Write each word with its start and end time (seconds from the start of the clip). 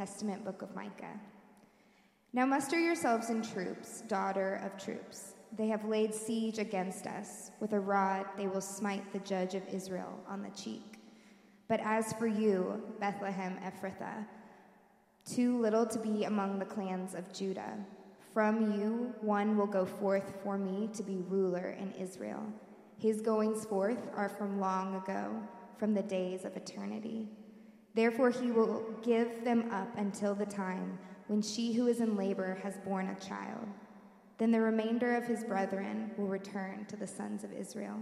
Testament 0.00 0.46
book 0.46 0.62
of 0.62 0.74
Micah. 0.74 1.20
Now 2.32 2.46
muster 2.46 2.80
yourselves 2.80 3.28
in 3.28 3.42
troops, 3.42 4.00
daughter 4.08 4.62
of 4.64 4.82
troops. 4.82 5.34
They 5.58 5.68
have 5.68 5.84
laid 5.84 6.14
siege 6.14 6.58
against 6.58 7.06
us. 7.06 7.50
With 7.60 7.74
a 7.74 7.80
rod 7.80 8.24
they 8.38 8.46
will 8.46 8.62
smite 8.62 9.12
the 9.12 9.18
judge 9.18 9.54
of 9.54 9.68
Israel 9.68 10.18
on 10.26 10.40
the 10.40 10.48
cheek. 10.58 10.96
But 11.68 11.80
as 11.80 12.14
for 12.14 12.26
you, 12.26 12.82
Bethlehem 12.98 13.58
Ephrathah, 13.62 14.24
too 15.26 15.60
little 15.60 15.84
to 15.84 15.98
be 15.98 16.24
among 16.24 16.58
the 16.58 16.64
clans 16.64 17.14
of 17.14 17.30
Judah, 17.30 17.76
from 18.32 18.80
you 18.80 19.12
one 19.20 19.54
will 19.58 19.66
go 19.66 19.84
forth 19.84 20.32
for 20.42 20.56
me 20.56 20.88
to 20.94 21.02
be 21.02 21.18
ruler 21.28 21.76
in 21.78 21.92
Israel. 21.92 22.42
His 22.96 23.20
goings 23.20 23.66
forth 23.66 24.08
are 24.16 24.30
from 24.30 24.60
long 24.60 24.96
ago, 24.96 25.30
from 25.76 25.92
the 25.92 26.02
days 26.02 26.46
of 26.46 26.56
eternity. 26.56 27.28
Therefore, 27.94 28.30
he 28.30 28.50
will 28.50 28.84
give 29.02 29.44
them 29.44 29.70
up 29.72 29.88
until 29.96 30.34
the 30.34 30.46
time 30.46 30.98
when 31.26 31.42
she 31.42 31.72
who 31.72 31.86
is 31.86 32.00
in 32.00 32.16
labor 32.16 32.58
has 32.62 32.76
borne 32.78 33.08
a 33.08 33.24
child. 33.24 33.66
Then 34.38 34.50
the 34.50 34.60
remainder 34.60 35.16
of 35.16 35.24
his 35.24 35.44
brethren 35.44 36.10
will 36.16 36.26
return 36.26 36.86
to 36.86 36.96
the 36.96 37.06
sons 37.06 37.44
of 37.44 37.52
Israel. 37.52 37.98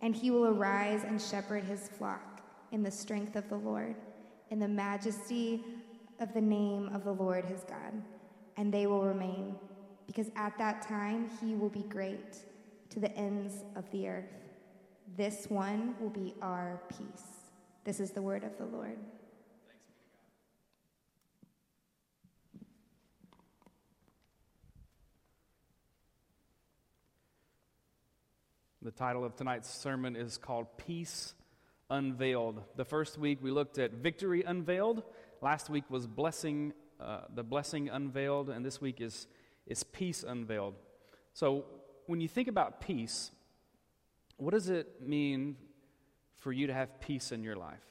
And 0.00 0.16
he 0.16 0.30
will 0.30 0.46
arise 0.46 1.04
and 1.04 1.20
shepherd 1.20 1.64
his 1.64 1.88
flock 1.88 2.40
in 2.72 2.82
the 2.82 2.90
strength 2.90 3.36
of 3.36 3.48
the 3.48 3.56
Lord, 3.56 3.94
in 4.50 4.58
the 4.58 4.68
majesty 4.68 5.62
of 6.18 6.32
the 6.32 6.40
name 6.40 6.88
of 6.94 7.04
the 7.04 7.12
Lord 7.12 7.44
his 7.44 7.64
God. 7.64 7.92
And 8.56 8.72
they 8.72 8.86
will 8.86 9.04
remain, 9.04 9.56
because 10.06 10.30
at 10.36 10.56
that 10.58 10.82
time 10.82 11.30
he 11.40 11.54
will 11.54 11.68
be 11.68 11.82
great 11.82 12.38
to 12.90 13.00
the 13.00 13.14
ends 13.16 13.64
of 13.76 13.90
the 13.90 14.08
earth. 14.08 14.32
This 15.16 15.46
one 15.48 15.94
will 16.00 16.10
be 16.10 16.34
our 16.40 16.80
peace. 16.88 17.29
This 17.82 17.98
is 17.98 18.10
the 18.10 18.20
word 18.20 18.44
of 18.44 18.58
the 18.58 18.66
Lord. 18.66 18.98
The 28.82 28.90
title 28.90 29.24
of 29.24 29.34
tonight's 29.34 29.68
sermon 29.68 30.14
is 30.14 30.36
called 30.36 30.66
Peace 30.76 31.34
Unveiled. 31.88 32.62
The 32.76 32.84
first 32.84 33.16
week 33.16 33.38
we 33.42 33.50
looked 33.50 33.78
at 33.78 33.92
victory 33.92 34.42
unveiled. 34.42 35.02
Last 35.40 35.70
week 35.70 35.84
was 35.88 36.06
blessing, 36.06 36.74
uh, 37.00 37.22
the 37.34 37.42
blessing 37.42 37.88
unveiled, 37.88 38.50
and 38.50 38.64
this 38.64 38.78
week 38.80 39.00
is, 39.00 39.26
is 39.66 39.84
peace 39.84 40.22
unveiled. 40.22 40.74
So 41.32 41.64
when 42.06 42.20
you 42.20 42.28
think 42.28 42.46
about 42.46 42.82
peace, 42.82 43.30
what 44.36 44.52
does 44.52 44.68
it 44.68 45.00
mean 45.00 45.56
for 46.40 46.52
you 46.52 46.66
to 46.66 46.74
have 46.74 47.00
peace 47.00 47.32
in 47.32 47.42
your 47.42 47.56
life? 47.56 47.84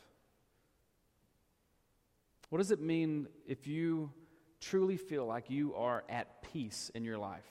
What 2.50 2.58
does 2.58 2.72
it 2.72 2.82
mean 2.82 3.28
if 3.48 3.68
you 3.68 4.12
truly 4.60 4.98
feel 4.98 5.26
like 5.26 5.50
you 5.50 5.76
are 5.76 6.04
at 6.10 6.42
peace 6.52 6.92
in 6.94 7.04
your 7.04 7.18
life? 7.18 7.46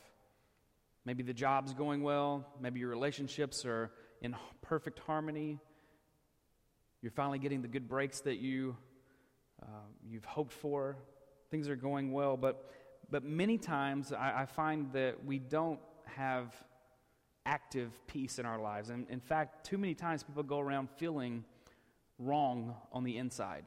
Maybe 1.05 1.23
the 1.23 1.33
job's 1.33 1.73
going 1.73 2.03
well, 2.03 2.47
maybe 2.61 2.81
your 2.81 2.91
relationships 2.91 3.65
are 3.65 3.91
in 4.21 4.37
perfect 4.61 4.99
harmony. 4.99 5.59
You're 7.01 7.13
finally 7.13 7.39
getting 7.39 7.63
the 7.63 7.69
good 7.69 7.89
breaks 7.89 8.21
that 8.23 8.39
you 8.39 8.77
uh, 9.63 9.67
you've 10.07 10.25
hoped 10.25 10.53
for. 10.53 10.97
Things 11.51 11.69
are 11.69 11.77
going 11.77 12.13
well, 12.13 12.37
but 12.37 12.71
but 13.11 13.25
many 13.25 13.57
times 13.57 14.13
I, 14.13 14.43
I 14.43 14.47
find 14.47 14.93
that 14.93 15.25
we 15.25 15.39
don't 15.39 15.81
have 16.05 16.55
active 17.49 18.07
peace 18.07 18.39
in 18.39 18.45
our 18.45 18.61
lives. 18.61 18.91
And 18.91 19.09
in 19.09 19.21
fact, 19.21 19.67
too 19.67 19.79
many 19.79 19.95
times 19.95 20.23
people 20.23 20.43
go 20.43 20.61
around 20.61 20.91
feeling 20.91 21.45
wrong 22.19 22.75
on 22.93 23.05
the 23.05 23.17
inside. 23.17 23.65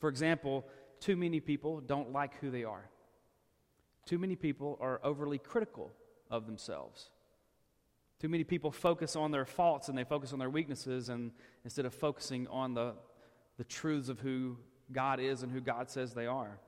For 0.00 0.08
example, 0.08 0.66
too 0.98 1.16
many 1.16 1.38
people 1.38 1.80
don't 1.80 2.12
like 2.12 2.34
who 2.40 2.50
they 2.50 2.64
are. 2.64 2.90
Too 4.06 4.18
many 4.18 4.34
people 4.34 4.76
are 4.80 5.00
overly 5.04 5.38
critical 5.38 5.92
of 6.30 6.46
themselves. 6.46 7.10
Too 8.18 8.28
many 8.28 8.42
people 8.42 8.72
focus 8.72 9.14
on 9.14 9.30
their 9.30 9.46
faults 9.46 9.88
and 9.88 9.96
they 9.96 10.04
focus 10.04 10.32
on 10.32 10.40
their 10.40 10.50
weaknesses 10.50 11.10
and 11.10 11.30
instead 11.64 11.86
of 11.86 11.94
focusing 11.94 12.48
on 12.48 12.74
the, 12.74 12.94
the 13.56 13.64
truths 13.64 14.08
of 14.08 14.18
who 14.18 14.56
God 14.90 15.20
is 15.20 15.44
and 15.44 15.52
who 15.52 15.60
God 15.60 15.88
says 15.88 16.12
they 16.12 16.26
are. 16.26 16.58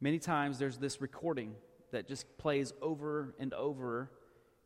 Many 0.00 0.18
times 0.18 0.58
there's 0.58 0.78
this 0.78 1.02
recording 1.02 1.54
that 1.92 2.08
just 2.08 2.38
plays 2.38 2.72
over 2.80 3.34
and 3.38 3.52
over 3.52 4.10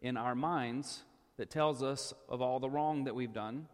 in 0.03 0.17
our 0.17 0.35
minds 0.35 1.03
that 1.39 1.49
tells 1.49 1.83
us 1.83 2.13
of 2.29 2.43
all 2.43 2.61
the 2.61 2.69
wrong 2.69 3.05
that 3.05 3.15
we've 3.15 3.33
done, 3.33 3.67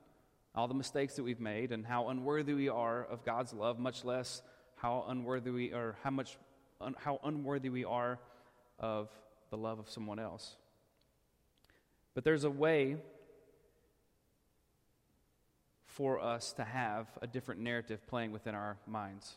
all 0.55 0.69
the 0.69 0.75
mistakes 0.75 1.17
that 1.17 1.25
we've 1.25 1.41
made, 1.41 1.73
and 1.73 1.85
how 1.85 2.09
unworthy 2.09 2.55
we 2.55 2.69
are 2.69 3.05
of 3.05 3.25
God's 3.25 3.53
love, 3.53 3.79
much 3.79 4.05
less 4.05 4.43
how 4.77 5.05
unworthy 5.09 5.51
we 5.51 5.73
are, 5.73 5.97
how 6.05 6.11
much 6.11 6.39
un, 6.81 6.95
how 6.99 7.19
unworthy 7.25 7.69
we 7.69 7.85
are 7.85 8.19
of 8.79 9.11
the 9.51 9.57
love 9.57 9.79
of 9.79 9.91
someone 9.91 10.19
else. 10.19 10.57
But 12.15 12.25
there's 12.25 12.45
a 12.45 12.51
way 12.51 12.97
for 15.87 16.21
us 16.21 16.53
to 16.53 16.65
have 16.65 17.07
a 17.23 17.27
different 17.27 17.61
narrative 17.61 18.07
playing 18.07 18.31
within 18.31 18.55
our 18.55 18.77
minds. 18.87 19.37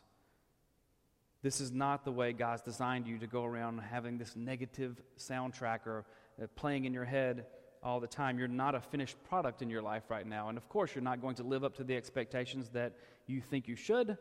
This 1.42 1.60
is 1.60 1.72
not 1.72 2.06
the 2.06 2.12
way 2.12 2.34
God's 2.34 2.62
designed 2.62 3.08
you 3.08 3.18
to 3.18 3.26
go 3.26 3.44
around 3.44 3.80
having 3.80 4.20
this 4.20 4.36
negative 4.36 5.02
soundtrack 5.18 5.88
or 5.88 6.06
Uh, 6.42 6.48
playing 6.56 6.86
in 6.86 6.94
your 6.94 7.06
head 7.06 7.46
all 7.84 8.00
the 8.00 8.08
time. 8.08 8.38
You're 8.38 8.48
not 8.48 8.76
a 8.76 8.82
finished 8.82 9.16
product 9.24 9.62
in 9.62 9.70
your 9.70 9.82
life 9.82 10.04
right 10.10 10.26
now. 10.26 10.50
And 10.50 10.58
of 10.58 10.70
course, 10.70 10.94
you're 10.94 11.04
not 11.04 11.22
going 11.22 11.36
to 11.36 11.44
live 11.44 11.64
up 11.64 11.76
to 11.78 11.84
the 11.84 11.96
expectations 11.96 12.70
that 12.70 12.94
you 13.28 13.42
think 13.42 13.68
you 13.68 13.76
should. 13.76 14.18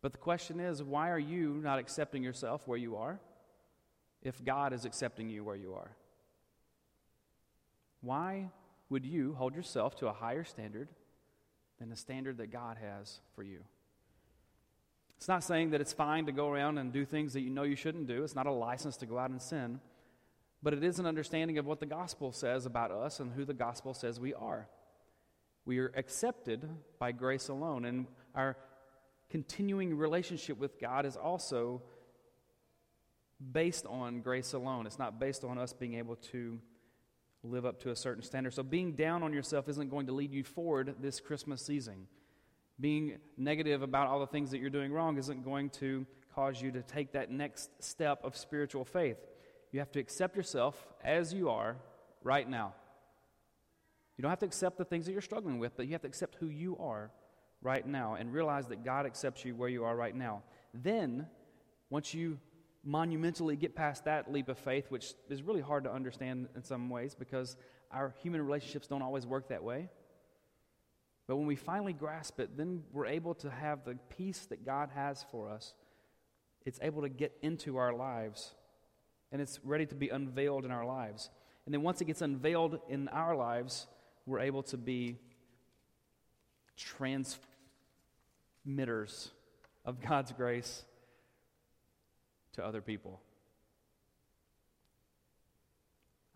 But 0.00 0.12
the 0.12 0.18
question 0.18 0.60
is 0.60 0.82
why 0.82 1.10
are 1.10 1.18
you 1.18 1.60
not 1.62 1.78
accepting 1.78 2.22
yourself 2.22 2.66
where 2.66 2.78
you 2.78 2.96
are 2.96 3.20
if 4.22 4.44
God 4.44 4.72
is 4.72 4.84
accepting 4.84 5.28
you 5.28 5.42
where 5.42 5.56
you 5.56 5.74
are? 5.74 5.90
Why 8.00 8.50
would 8.88 9.04
you 9.04 9.34
hold 9.34 9.54
yourself 9.54 9.96
to 9.96 10.06
a 10.06 10.12
higher 10.12 10.44
standard 10.44 10.88
than 11.80 11.90
the 11.90 11.96
standard 11.96 12.38
that 12.38 12.52
God 12.52 12.76
has 12.80 13.20
for 13.34 13.42
you? 13.42 13.64
It's 15.16 15.26
not 15.26 15.42
saying 15.42 15.70
that 15.70 15.80
it's 15.80 15.92
fine 15.92 16.26
to 16.26 16.32
go 16.32 16.48
around 16.48 16.78
and 16.78 16.92
do 16.92 17.04
things 17.04 17.32
that 17.32 17.40
you 17.40 17.50
know 17.50 17.64
you 17.64 17.74
shouldn't 17.74 18.06
do. 18.06 18.22
It's 18.22 18.36
not 18.36 18.46
a 18.46 18.52
license 18.52 18.96
to 18.98 19.06
go 19.06 19.18
out 19.18 19.30
and 19.30 19.42
sin 19.42 19.80
but 20.62 20.72
it 20.72 20.82
is 20.82 20.98
an 20.98 21.06
understanding 21.06 21.58
of 21.58 21.66
what 21.66 21.80
the 21.80 21.86
gospel 21.86 22.32
says 22.32 22.66
about 22.66 22.90
us 22.90 23.20
and 23.20 23.32
who 23.32 23.44
the 23.44 23.54
gospel 23.54 23.94
says 23.94 24.18
we 24.18 24.34
are. 24.34 24.68
We 25.64 25.78
are 25.78 25.92
accepted 25.96 26.68
by 26.98 27.12
grace 27.12 27.48
alone, 27.48 27.84
and 27.84 28.06
our 28.34 28.56
continuing 29.30 29.96
relationship 29.96 30.58
with 30.58 30.80
God 30.80 31.04
is 31.04 31.16
also 31.16 31.82
based 33.52 33.86
on 33.86 34.20
grace 34.20 34.52
alone. 34.52 34.86
It's 34.86 34.98
not 34.98 35.20
based 35.20 35.44
on 35.44 35.58
us 35.58 35.72
being 35.72 35.94
able 35.94 36.16
to 36.32 36.58
live 37.44 37.64
up 37.64 37.80
to 37.82 37.90
a 37.90 37.96
certain 37.96 38.22
standard. 38.22 38.54
So, 38.54 38.62
being 38.62 38.92
down 38.92 39.22
on 39.22 39.32
yourself 39.32 39.68
isn't 39.68 39.90
going 39.90 40.06
to 40.06 40.12
lead 40.12 40.32
you 40.32 40.42
forward 40.42 40.96
this 41.00 41.20
Christmas 41.20 41.64
season. 41.64 42.06
Being 42.80 43.18
negative 43.36 43.82
about 43.82 44.08
all 44.08 44.20
the 44.20 44.26
things 44.26 44.50
that 44.50 44.58
you're 44.58 44.70
doing 44.70 44.92
wrong 44.92 45.18
isn't 45.18 45.44
going 45.44 45.70
to 45.70 46.06
cause 46.34 46.60
you 46.60 46.70
to 46.72 46.82
take 46.82 47.12
that 47.12 47.30
next 47.30 47.70
step 47.82 48.20
of 48.24 48.36
spiritual 48.36 48.84
faith. 48.84 49.18
You 49.72 49.80
have 49.80 49.92
to 49.92 50.00
accept 50.00 50.36
yourself 50.36 50.86
as 51.02 51.32
you 51.32 51.50
are 51.50 51.76
right 52.22 52.48
now. 52.48 52.74
You 54.16 54.22
don't 54.22 54.30
have 54.30 54.40
to 54.40 54.46
accept 54.46 54.78
the 54.78 54.84
things 54.84 55.06
that 55.06 55.12
you're 55.12 55.20
struggling 55.20 55.58
with, 55.58 55.76
but 55.76 55.86
you 55.86 55.92
have 55.92 56.02
to 56.02 56.08
accept 56.08 56.36
who 56.36 56.48
you 56.48 56.76
are 56.78 57.10
right 57.62 57.86
now 57.86 58.14
and 58.14 58.32
realize 58.32 58.66
that 58.68 58.84
God 58.84 59.06
accepts 59.06 59.44
you 59.44 59.54
where 59.54 59.68
you 59.68 59.84
are 59.84 59.94
right 59.94 60.14
now. 60.14 60.42
Then, 60.74 61.26
once 61.90 62.14
you 62.14 62.38
monumentally 62.84 63.56
get 63.56 63.74
past 63.74 64.04
that 64.04 64.32
leap 64.32 64.48
of 64.48 64.58
faith, 64.58 64.86
which 64.90 65.14
is 65.28 65.42
really 65.42 65.60
hard 65.60 65.84
to 65.84 65.92
understand 65.92 66.48
in 66.56 66.64
some 66.64 66.88
ways 66.88 67.14
because 67.14 67.56
our 67.90 68.14
human 68.22 68.42
relationships 68.42 68.86
don't 68.86 69.02
always 69.02 69.26
work 69.26 69.48
that 69.48 69.62
way. 69.62 69.88
But 71.26 71.36
when 71.36 71.46
we 71.46 71.56
finally 71.56 71.92
grasp 71.92 72.40
it, 72.40 72.56
then 72.56 72.82
we're 72.92 73.06
able 73.06 73.34
to 73.36 73.50
have 73.50 73.84
the 73.84 73.98
peace 74.16 74.46
that 74.46 74.64
God 74.64 74.90
has 74.94 75.24
for 75.30 75.50
us. 75.50 75.74
It's 76.64 76.78
able 76.82 77.02
to 77.02 77.08
get 77.08 77.36
into 77.42 77.76
our 77.76 77.92
lives 77.92 78.54
and 79.30 79.42
it's 79.42 79.60
ready 79.64 79.86
to 79.86 79.94
be 79.94 80.08
unveiled 80.08 80.64
in 80.64 80.70
our 80.70 80.84
lives. 80.84 81.30
And 81.66 81.74
then 81.74 81.82
once 81.82 82.00
it 82.00 82.06
gets 82.06 82.22
unveiled 82.22 82.80
in 82.88 83.08
our 83.08 83.36
lives, 83.36 83.86
we're 84.26 84.40
able 84.40 84.62
to 84.64 84.76
be 84.76 85.18
transmitters 86.76 89.30
of 89.84 90.00
God's 90.00 90.32
grace 90.32 90.84
to 92.54 92.64
other 92.64 92.80
people. 92.80 93.20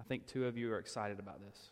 I 0.00 0.04
think 0.04 0.26
two 0.26 0.46
of 0.46 0.58
you 0.58 0.72
are 0.72 0.78
excited 0.78 1.18
about 1.18 1.40
this. 1.40 1.70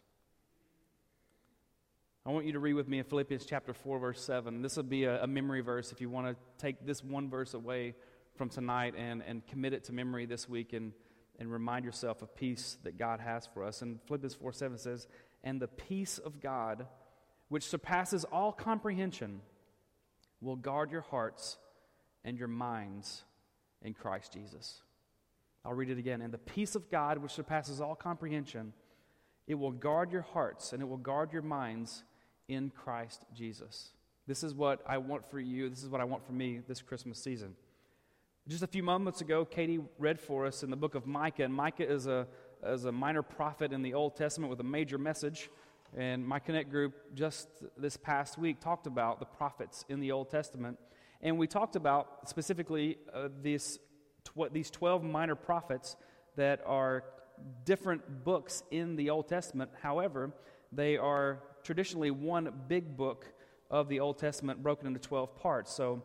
I 2.24 2.30
want 2.30 2.46
you 2.46 2.52
to 2.52 2.58
read 2.58 2.74
with 2.74 2.86
me 2.86 2.98
in 2.98 3.04
Philippians 3.04 3.44
chapter 3.44 3.74
4, 3.74 3.98
verse 3.98 4.22
7. 4.22 4.62
This 4.62 4.76
will 4.76 4.84
be 4.84 5.04
a, 5.04 5.24
a 5.24 5.26
memory 5.26 5.62
verse 5.62 5.90
if 5.90 6.00
you 6.00 6.08
want 6.08 6.28
to 6.28 6.36
take 6.58 6.86
this 6.86 7.02
one 7.02 7.28
verse 7.28 7.54
away 7.54 7.94
from 8.36 8.48
tonight 8.48 8.94
and, 8.96 9.22
and 9.26 9.44
commit 9.46 9.72
it 9.72 9.84
to 9.84 9.92
memory 9.92 10.26
this 10.26 10.48
week 10.48 10.72
and, 10.72 10.92
and 11.40 11.50
remind 11.50 11.86
yourself 11.86 12.20
of 12.22 12.36
peace 12.36 12.76
that 12.84 12.98
God 12.98 13.18
has 13.18 13.48
for 13.52 13.64
us. 13.64 13.80
And 13.80 13.98
Philippians 14.06 14.34
4 14.34 14.52
7 14.52 14.78
says, 14.78 15.08
And 15.42 15.60
the 15.60 15.68
peace 15.68 16.18
of 16.18 16.40
God, 16.40 16.86
which 17.48 17.64
surpasses 17.64 18.24
all 18.24 18.52
comprehension, 18.52 19.40
will 20.42 20.56
guard 20.56 20.92
your 20.92 21.00
hearts 21.00 21.56
and 22.24 22.38
your 22.38 22.48
minds 22.48 23.24
in 23.82 23.94
Christ 23.94 24.34
Jesus. 24.34 24.82
I'll 25.64 25.74
read 25.74 25.90
it 25.90 25.98
again. 25.98 26.20
And 26.20 26.32
the 26.32 26.38
peace 26.38 26.74
of 26.74 26.90
God, 26.90 27.18
which 27.18 27.32
surpasses 27.32 27.80
all 27.80 27.94
comprehension, 27.94 28.74
it 29.46 29.54
will 29.54 29.72
guard 29.72 30.12
your 30.12 30.22
hearts 30.22 30.72
and 30.72 30.82
it 30.82 30.86
will 30.86 30.96
guard 30.96 31.32
your 31.32 31.42
minds 31.42 32.04
in 32.48 32.70
Christ 32.70 33.24
Jesus. 33.34 33.90
This 34.26 34.42
is 34.42 34.54
what 34.54 34.82
I 34.86 34.98
want 34.98 35.28
for 35.30 35.40
you. 35.40 35.70
This 35.70 35.82
is 35.82 35.88
what 35.88 36.00
I 36.00 36.04
want 36.04 36.24
for 36.24 36.32
me 36.32 36.60
this 36.68 36.82
Christmas 36.82 37.18
season. 37.18 37.54
Just 38.48 38.62
a 38.62 38.66
few 38.66 38.82
moments 38.82 39.20
ago, 39.20 39.44
Katie 39.44 39.80
read 39.98 40.18
for 40.18 40.46
us 40.46 40.62
in 40.62 40.70
the 40.70 40.76
book 40.76 40.94
of 40.94 41.06
Micah, 41.06 41.44
and 41.44 41.54
Micah 41.54 41.88
is 41.88 42.06
a, 42.06 42.26
is 42.66 42.86
a 42.86 42.90
minor 42.90 43.22
prophet 43.22 43.72
in 43.72 43.82
the 43.82 43.94
Old 43.94 44.16
Testament 44.16 44.50
with 44.50 44.58
a 44.60 44.64
major 44.64 44.98
message. 44.98 45.50
And 45.96 46.26
my 46.26 46.38
Connect 46.38 46.70
group 46.70 47.14
just 47.14 47.48
this 47.76 47.96
past 47.96 48.38
week 48.38 48.60
talked 48.60 48.86
about 48.86 49.20
the 49.20 49.26
prophets 49.26 49.84
in 49.88 50.00
the 50.00 50.10
Old 50.10 50.30
Testament. 50.30 50.78
And 51.20 51.38
we 51.38 51.46
talked 51.46 51.76
about 51.76 52.28
specifically 52.28 52.96
uh, 53.12 53.28
this, 53.42 53.78
tw- 54.24 54.52
these 54.52 54.70
12 54.70 55.04
minor 55.04 55.34
prophets 55.34 55.96
that 56.36 56.60
are 56.64 57.04
different 57.64 58.24
books 58.24 58.62
in 58.70 58.96
the 58.96 59.10
Old 59.10 59.28
Testament. 59.28 59.70
However, 59.80 60.32
they 60.72 60.96
are 60.96 61.40
traditionally 61.62 62.10
one 62.10 62.50
big 62.68 62.96
book 62.96 63.26
of 63.70 63.88
the 63.88 64.00
Old 64.00 64.18
Testament 64.18 64.62
broken 64.62 64.86
into 64.86 64.98
12 64.98 65.36
parts. 65.36 65.72
So 65.72 66.02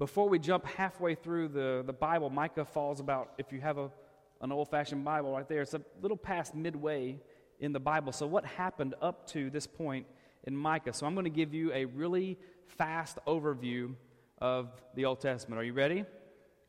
before 0.00 0.30
we 0.30 0.38
jump 0.38 0.64
halfway 0.64 1.14
through 1.14 1.48
the, 1.48 1.82
the 1.86 1.92
Bible, 1.92 2.30
Micah 2.30 2.64
falls 2.64 3.00
about, 3.00 3.34
if 3.36 3.52
you 3.52 3.60
have 3.60 3.76
a, 3.76 3.90
an 4.40 4.50
old 4.50 4.70
fashioned 4.70 5.04
Bible 5.04 5.30
right 5.30 5.46
there, 5.46 5.60
it's 5.60 5.74
a 5.74 5.82
little 6.00 6.16
past 6.16 6.54
midway 6.54 7.20
in 7.60 7.74
the 7.74 7.78
Bible. 7.78 8.10
So, 8.10 8.26
what 8.26 8.46
happened 8.46 8.94
up 9.02 9.26
to 9.28 9.50
this 9.50 9.66
point 9.66 10.06
in 10.44 10.56
Micah? 10.56 10.94
So, 10.94 11.04
I'm 11.04 11.12
going 11.12 11.24
to 11.24 11.30
give 11.30 11.52
you 11.52 11.70
a 11.74 11.84
really 11.84 12.38
fast 12.66 13.18
overview 13.26 13.94
of 14.38 14.70
the 14.94 15.04
Old 15.04 15.20
Testament. 15.20 15.60
Are 15.60 15.64
you 15.64 15.74
ready? 15.74 16.06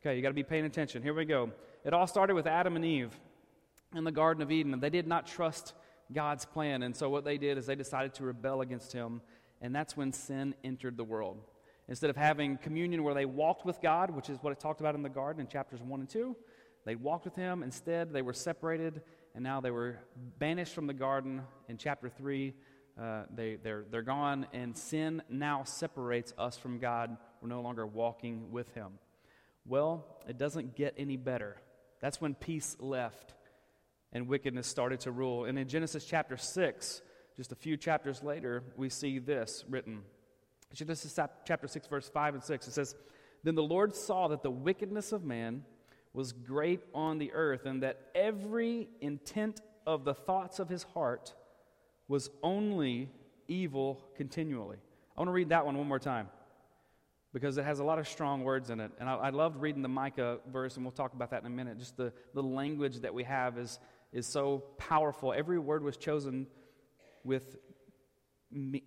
Okay, 0.01 0.18
you 0.18 0.22
got 0.22 0.27
to 0.27 0.34
be 0.34 0.44
paying 0.44 0.66
attention. 0.66 1.01
Here 1.01 1.13
we 1.13 1.24
go. 1.24 1.51
It 1.86 1.94
all 1.94 2.07
started 2.07 2.34
with 2.34 2.48
Adam 2.48 2.75
and 2.75 2.84
Eve 2.84 3.18
in 3.95 4.04
the 4.04 4.12
Garden 4.12 4.44
of 4.44 4.51
Eden. 4.51 4.74
And 4.74 4.84
they 4.84 4.89
did 4.89 5.07
not 5.07 5.25
trust 5.25 5.74
God's 6.12 6.44
plan. 6.44 6.84
And 6.84 6.94
so 6.94 7.10
what 7.10 7.24
they 7.24 7.38
did 7.38 7.57
is 7.57 7.66
they 7.66 7.75
decided 7.75 8.13
to 8.16 8.25
rebel 8.25 8.60
against 8.60 8.92
him. 8.92 9.22
And 9.62 9.74
that's 9.74 9.95
when 9.95 10.12
sin 10.12 10.54
entered 10.66 10.98
the 10.98 11.06
world. 11.06 11.38
Instead 11.88 12.10
of 12.10 12.16
having 12.16 12.57
communion 12.57 13.04
where 13.04 13.13
they 13.13 13.25
walked 13.25 13.66
with 13.66 13.81
God, 13.81 14.12
which 14.12 14.30
is 14.30 14.38
what 14.42 14.51
it 14.51 14.60
talked 14.60 14.80
about 14.80 14.95
in 14.95 15.01
the 15.01 15.10
garden 15.10 15.42
in 15.42 15.48
chapters 15.48 15.81
1 15.81 16.00
and 16.00 16.10
2, 16.10 16.36
they 16.86 16.95
walked 16.95 17.25
with 17.25 17.36
him. 17.36 17.63
Instead, 17.63 18.12
they 18.13 18.22
were 18.22 18.33
separated, 18.33 19.01
and 19.36 19.44
now 19.44 19.62
they 19.62 19.72
were 19.72 20.00
banished 20.39 20.74
from 20.74 20.88
the 20.88 20.94
garden. 20.94 21.42
In 21.68 21.78
chapter 21.78 22.10
3, 22.10 22.54
uh, 23.00 23.24
they, 23.33 23.57
they're, 23.62 23.86
they're 23.89 24.01
gone, 24.01 24.48
and 24.54 24.78
sin 24.78 25.22
now 25.30 25.63
separates 25.63 26.33
us 26.38 26.57
from 26.57 26.80
God. 26.80 27.18
We're 27.42 27.50
no 27.50 27.62
longer 27.62 27.86
walking 27.86 28.51
with 28.51 28.74
him. 28.74 29.00
Well, 29.66 30.06
it 30.27 30.38
doesn't 30.38 30.75
get 30.75 30.95
any 30.98 31.18
better. 31.18 31.57
That's 32.00 32.19
when 32.19 32.34
peace 32.34 32.75
left 32.80 33.34
and 34.12 34.27
wickedness 34.27 34.68
started 34.68 35.01
to 35.01 35.12
rule. 35.12 35.45
And 35.45 35.57
in 35.57 35.68
Genesis 35.68 36.06
chapter 36.06 36.36
6, 36.36 37.01
just 37.38 37.51
a 37.51 37.56
few 37.56 37.77
chapters 37.77 38.24
later, 38.24 38.63
we 38.75 38.89
see 38.89 39.19
this 39.19 39.63
written. 39.69 40.01
Genesis 40.74 41.18
chapter 41.46 41.68
6, 41.68 41.88
verse 41.88 42.10
5 42.10 42.36
and 42.36 42.44
6. 42.44 42.68
It 42.68 42.72
says, 42.72 42.96
Then 43.44 43.56
the 43.56 43.64
Lord 43.64 43.96
saw 43.96 44.28
that 44.30 44.44
the 44.44 44.52
wickedness 44.52 45.12
of 45.12 45.24
man 45.24 45.64
was 46.14 46.32
great 46.32 46.82
on 46.94 47.18
the 47.18 47.32
earth, 47.34 47.66
and 47.66 47.84
that 47.84 48.10
every 48.14 48.90
intent 49.00 49.62
of 49.86 50.04
the 50.04 50.14
thoughts 50.14 50.60
of 50.60 50.70
his 50.70 50.84
heart 50.84 51.34
was 52.08 52.30
only 52.44 53.10
evil 53.48 54.06
continually. 54.16 54.78
I 55.16 55.22
want 55.22 55.30
to 55.30 55.34
read 55.34 55.50
that 55.50 55.66
one 55.66 55.78
one 55.78 55.88
more 55.88 56.00
time 56.00 56.30
because 57.34 57.58
it 57.58 57.64
has 57.64 57.80
a 57.80 57.84
lot 57.84 57.98
of 57.98 58.08
strong 58.08 58.44
words 58.44 58.70
in 58.70 58.82
it. 58.82 58.92
And 59.00 59.10
I, 59.10 59.16
I 59.16 59.30
loved 59.30 59.62
reading 59.62 59.82
the 59.82 59.90
Micah 59.90 60.40
verse, 60.52 60.76
and 60.76 60.84
we'll 60.84 60.92
talk 60.92 61.14
about 61.14 61.32
that 61.32 61.42
in 61.42 61.48
a 61.48 61.56
minute. 61.56 61.80
Just 61.80 61.96
the, 61.96 62.12
the 62.34 62.44
language 62.44 63.00
that 63.00 63.14
we 63.14 63.24
have 63.24 63.58
is 63.58 63.80
is 64.12 64.28
so 64.28 64.64
powerful. 64.78 65.34
Every 65.34 65.60
word 65.60 65.84
was 65.84 65.98
chosen 65.98 66.48
with 67.24 67.58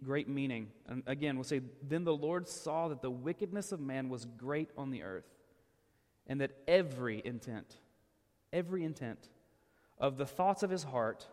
great 0.03 0.29
meaning. 0.29 0.69
And 0.89 1.03
again, 1.07 1.37
we'll 1.37 1.45
say, 1.45 1.61
Then 1.83 2.05
the 2.05 2.15
Lord 2.15 2.49
saw 2.49 2.89
that 2.89 3.03
the 3.03 3.11
wickedness 3.11 3.73
of 3.73 3.81
man 3.81 4.09
was 4.09 4.25
great 4.25 4.71
on 4.77 4.91
the 4.91 5.03
earth, 5.03 5.29
and 6.27 6.41
that 6.41 6.53
every 6.67 7.23
intent, 7.25 7.77
every 8.53 8.85
intent 8.85 9.29
of 9.99 10.17
the 10.17 10.27
thoughts 10.27 10.63
of 10.63 10.71
his 10.71 10.85
heart 10.85 11.27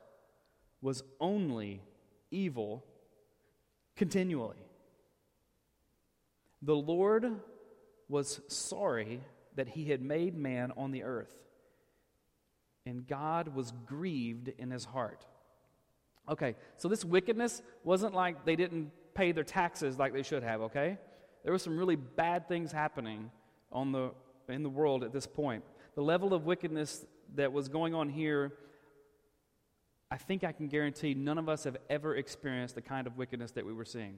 was 0.82 1.04
only 1.20 1.82
evil 2.32 2.84
continually. 3.96 4.66
The 6.62 6.76
Lord 6.76 7.40
was 8.08 8.42
sorry 8.48 9.22
that 9.56 9.70
he 9.70 9.86
had 9.86 10.02
made 10.02 10.36
man 10.38 10.72
on 10.78 10.92
the 10.92 11.04
earth 11.04 11.42
and 12.86 13.08
God 13.08 13.50
was 13.50 13.74
grieved 13.86 14.52
in 14.58 14.72
his 14.72 14.86
heart. 14.86 15.26
Okay, 16.32 16.56
so 16.78 16.88
this 16.88 17.04
wickedness 17.04 17.62
wasn't 17.84 18.16
like 18.16 18.46
they 18.46 18.56
didn't 18.56 18.92
pay 19.14 19.34
their 19.34 19.44
taxes 19.44 20.00
like 20.00 20.14
they 20.14 20.24
should 20.24 20.44
have, 20.44 20.62
okay? 20.62 20.98
There 21.44 21.52
were 21.52 21.60
some 21.60 21.78
really 21.78 21.98
bad 21.98 22.48
things 22.48 22.72
happening 22.72 23.30
on 23.70 23.92
the, 23.92 24.12
in 24.48 24.64
the 24.64 24.70
world 24.70 25.04
at 25.04 25.12
this 25.12 25.28
point. 25.28 25.66
The 25.96 26.02
level 26.02 26.34
of 26.34 26.46
wickedness 26.46 27.06
that 27.36 27.52
was 27.52 27.68
going 27.68 27.94
on 27.94 28.08
here, 28.08 28.54
I 30.10 30.16
think 30.16 30.46
I 30.46 30.54
can 30.54 30.70
guarantee 30.70 31.14
none 31.14 31.38
of 31.38 31.50
us 31.50 31.66
have 31.66 31.76
ever 31.90 32.16
experienced 32.16 32.76
the 32.76 32.82
kind 32.82 33.08
of 33.08 33.18
wickedness 33.18 33.52
that 33.52 33.66
we 33.66 33.74
were 33.74 33.86
seeing. 33.86 34.18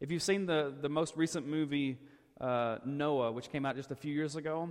If 0.00 0.10
you've 0.10 0.22
seen 0.22 0.46
the, 0.46 0.74
the 0.80 0.88
most 0.88 1.16
recent 1.16 1.46
movie, 1.46 1.98
uh, 2.40 2.78
Noah, 2.86 3.30
which 3.30 3.52
came 3.52 3.66
out 3.66 3.76
just 3.76 3.90
a 3.90 3.94
few 3.94 4.14
years 4.14 4.36
ago, 4.36 4.70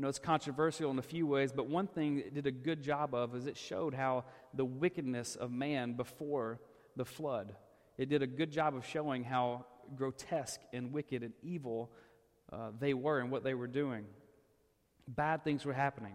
Know 0.00 0.08
it's 0.08 0.18
controversial 0.18 0.90
in 0.90 0.98
a 0.98 1.02
few 1.02 1.26
ways, 1.26 1.52
but 1.52 1.68
one 1.68 1.86
thing 1.86 2.20
it 2.20 2.32
did 2.32 2.46
a 2.46 2.50
good 2.50 2.82
job 2.82 3.14
of 3.14 3.34
is 3.34 3.46
it 3.46 3.58
showed 3.58 3.92
how 3.92 4.24
the 4.54 4.64
wickedness 4.64 5.36
of 5.36 5.50
man 5.50 5.92
before 5.92 6.58
the 6.96 7.04
flood. 7.04 7.54
It 7.98 8.08
did 8.08 8.22
a 8.22 8.26
good 8.26 8.50
job 8.50 8.74
of 8.74 8.86
showing 8.86 9.24
how 9.24 9.66
grotesque 9.94 10.58
and 10.72 10.94
wicked 10.94 11.22
and 11.22 11.34
evil 11.42 11.90
uh, 12.50 12.70
they 12.80 12.94
were 12.94 13.20
and 13.20 13.30
what 13.30 13.44
they 13.44 13.52
were 13.52 13.66
doing. 13.66 14.06
Bad 15.06 15.44
things 15.44 15.66
were 15.66 15.74
happening. 15.74 16.14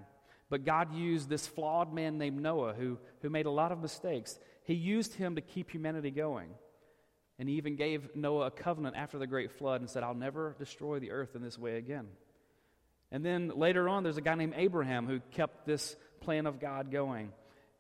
But 0.50 0.66
God 0.66 0.96
used 0.96 1.30
this 1.30 1.46
flawed 1.46 1.94
man 1.94 2.18
named 2.18 2.42
Noah 2.42 2.74
who, 2.74 2.98
who 3.22 3.30
made 3.30 3.46
a 3.46 3.52
lot 3.52 3.72
of 3.72 3.80
mistakes. 3.80 4.40
He 4.64 4.74
used 4.74 5.14
him 5.14 5.36
to 5.36 5.42
keep 5.42 5.70
humanity 5.70 6.10
going. 6.10 6.50
And 7.38 7.48
he 7.48 7.56
even 7.56 7.76
gave 7.76 8.16
Noah 8.16 8.48
a 8.48 8.52
covenant 8.52 8.96
after 8.96 9.20
the 9.20 9.28
great 9.28 9.52
flood 9.52 9.82
and 9.82 9.88
said, 9.88 10.02
I'll 10.02 10.16
never 10.16 10.56
destroy 10.58 10.98
the 10.98 11.12
earth 11.12 11.36
in 11.36 11.44
this 11.44 11.60
way 11.60 11.78
again. 11.78 12.08
And 13.12 13.26
then 13.26 13.52
later 13.56 13.88
on, 13.88 14.04
there's 14.04 14.18
a 14.18 14.22
guy 14.22 14.36
named 14.36 14.54
Abraham 14.56 15.08
who 15.08 15.20
kept 15.32 15.66
this 15.66 15.96
plan 16.22 16.48
of 16.48 16.60
God 16.60 16.92
going. 16.92 17.32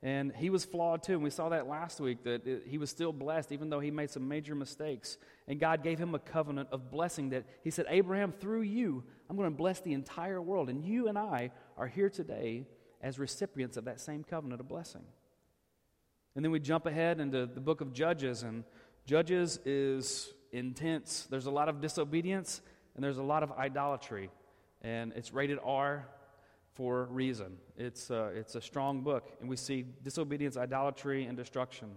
And 0.03 0.31
he 0.35 0.51
was 0.51 0.63
flawed 0.63 1.01
too. 1.01 1.13
And 1.13 1.23
we 1.23 1.31
saw 1.31 1.49
that 1.49 1.67
last 1.67 1.99
week 1.99 2.23
that 2.25 2.45
it, 2.45 2.63
he 2.67 2.77
was 2.77 2.91
still 2.91 3.11
blessed, 3.11 3.51
even 3.51 3.69
though 3.69 3.79
he 3.79 3.89
made 3.89 4.11
some 4.11 4.27
major 4.27 4.53
mistakes. 4.53 5.17
And 5.47 5.59
God 5.59 5.83
gave 5.83 5.97
him 5.97 6.13
a 6.13 6.19
covenant 6.19 6.69
of 6.71 6.91
blessing 6.91 7.29
that 7.29 7.45
he 7.63 7.71
said, 7.71 7.85
Abraham, 7.89 8.31
through 8.31 8.61
you, 8.61 9.03
I'm 9.29 9.35
going 9.35 9.49
to 9.49 9.57
bless 9.57 9.79
the 9.79 9.93
entire 9.93 10.41
world. 10.41 10.69
And 10.69 10.85
you 10.85 11.07
and 11.07 11.17
I 11.17 11.51
are 11.75 11.87
here 11.87 12.09
today 12.09 12.65
as 13.01 13.17
recipients 13.17 13.77
of 13.77 13.85
that 13.85 13.99
same 13.99 14.23
covenant 14.23 14.61
of 14.61 14.67
blessing. 14.67 15.03
And 16.35 16.45
then 16.45 16.51
we 16.51 16.59
jump 16.59 16.85
ahead 16.85 17.19
into 17.19 17.47
the 17.47 17.61
book 17.61 17.81
of 17.81 17.91
Judges. 17.91 18.43
And 18.43 18.63
Judges 19.07 19.59
is 19.65 20.31
intense. 20.51 21.27
There's 21.29 21.47
a 21.47 21.51
lot 21.51 21.67
of 21.67 21.81
disobedience 21.81 22.61
and 22.95 23.03
there's 23.03 23.17
a 23.17 23.23
lot 23.23 23.43
of 23.43 23.51
idolatry 23.51 24.29
and 24.81 25.13
it's 25.15 25.33
rated 25.33 25.59
R 25.63 26.07
for 26.73 27.03
a 27.03 27.05
reason. 27.05 27.57
It's, 27.77 28.11
uh, 28.11 28.31
it's 28.35 28.55
a 28.55 28.61
strong 28.61 29.01
book, 29.01 29.31
and 29.39 29.49
we 29.49 29.55
see 29.55 29.85
disobedience, 30.03 30.57
idolatry, 30.57 31.25
and 31.25 31.37
destruction. 31.37 31.89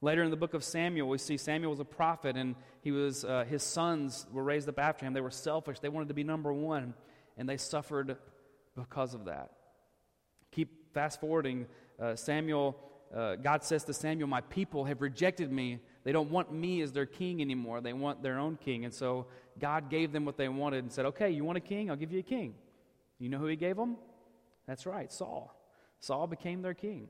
Later 0.00 0.22
in 0.22 0.30
the 0.30 0.36
book 0.36 0.54
of 0.54 0.64
Samuel, 0.64 1.08
we 1.08 1.18
see 1.18 1.36
Samuel 1.36 1.70
was 1.70 1.80
a 1.80 1.84
prophet, 1.84 2.36
and 2.36 2.56
he 2.82 2.90
was, 2.90 3.24
uh, 3.24 3.44
his 3.48 3.62
sons 3.62 4.26
were 4.32 4.42
raised 4.42 4.68
up 4.68 4.78
after 4.78 5.06
him. 5.06 5.12
They 5.12 5.20
were 5.20 5.30
selfish, 5.30 5.80
they 5.80 5.88
wanted 5.88 6.08
to 6.08 6.14
be 6.14 6.24
number 6.24 6.52
one, 6.52 6.94
and 7.36 7.48
they 7.48 7.56
suffered 7.56 8.16
because 8.76 9.14
of 9.14 9.26
that. 9.26 9.52
Keep 10.50 10.92
fast 10.92 11.20
forwarding. 11.20 11.66
Uh, 12.00 12.16
Samuel 12.16 12.76
uh, 13.14 13.36
God 13.36 13.62
says 13.62 13.84
to 13.84 13.94
Samuel, 13.94 14.28
My 14.28 14.40
people 14.40 14.84
have 14.84 15.02
rejected 15.02 15.52
me. 15.52 15.80
They 16.04 16.12
don't 16.12 16.30
want 16.30 16.52
me 16.52 16.80
as 16.80 16.92
their 16.92 17.06
king 17.06 17.40
anymore. 17.40 17.80
They 17.80 17.92
want 17.92 18.22
their 18.22 18.38
own 18.38 18.56
king. 18.56 18.84
And 18.84 18.94
so 18.94 19.26
God 19.58 19.90
gave 19.90 20.12
them 20.12 20.24
what 20.24 20.36
they 20.36 20.48
wanted 20.48 20.84
and 20.84 20.92
said, 20.92 21.06
Okay, 21.06 21.30
you 21.30 21.44
want 21.44 21.58
a 21.58 21.62
king? 21.62 21.90
I'll 21.90 21.96
give 21.96 22.12
you 22.12 22.20
a 22.20 22.24
king. 22.24 22.54
You 23.18 23.28
know 23.28 23.38
who 23.38 23.46
he 23.46 23.56
gave 23.56 23.76
them? 23.76 23.96
That's 24.66 24.86
right, 24.86 25.12
Saul. 25.12 25.54
Saul 26.00 26.26
became 26.26 26.62
their 26.62 26.74
king. 26.74 27.08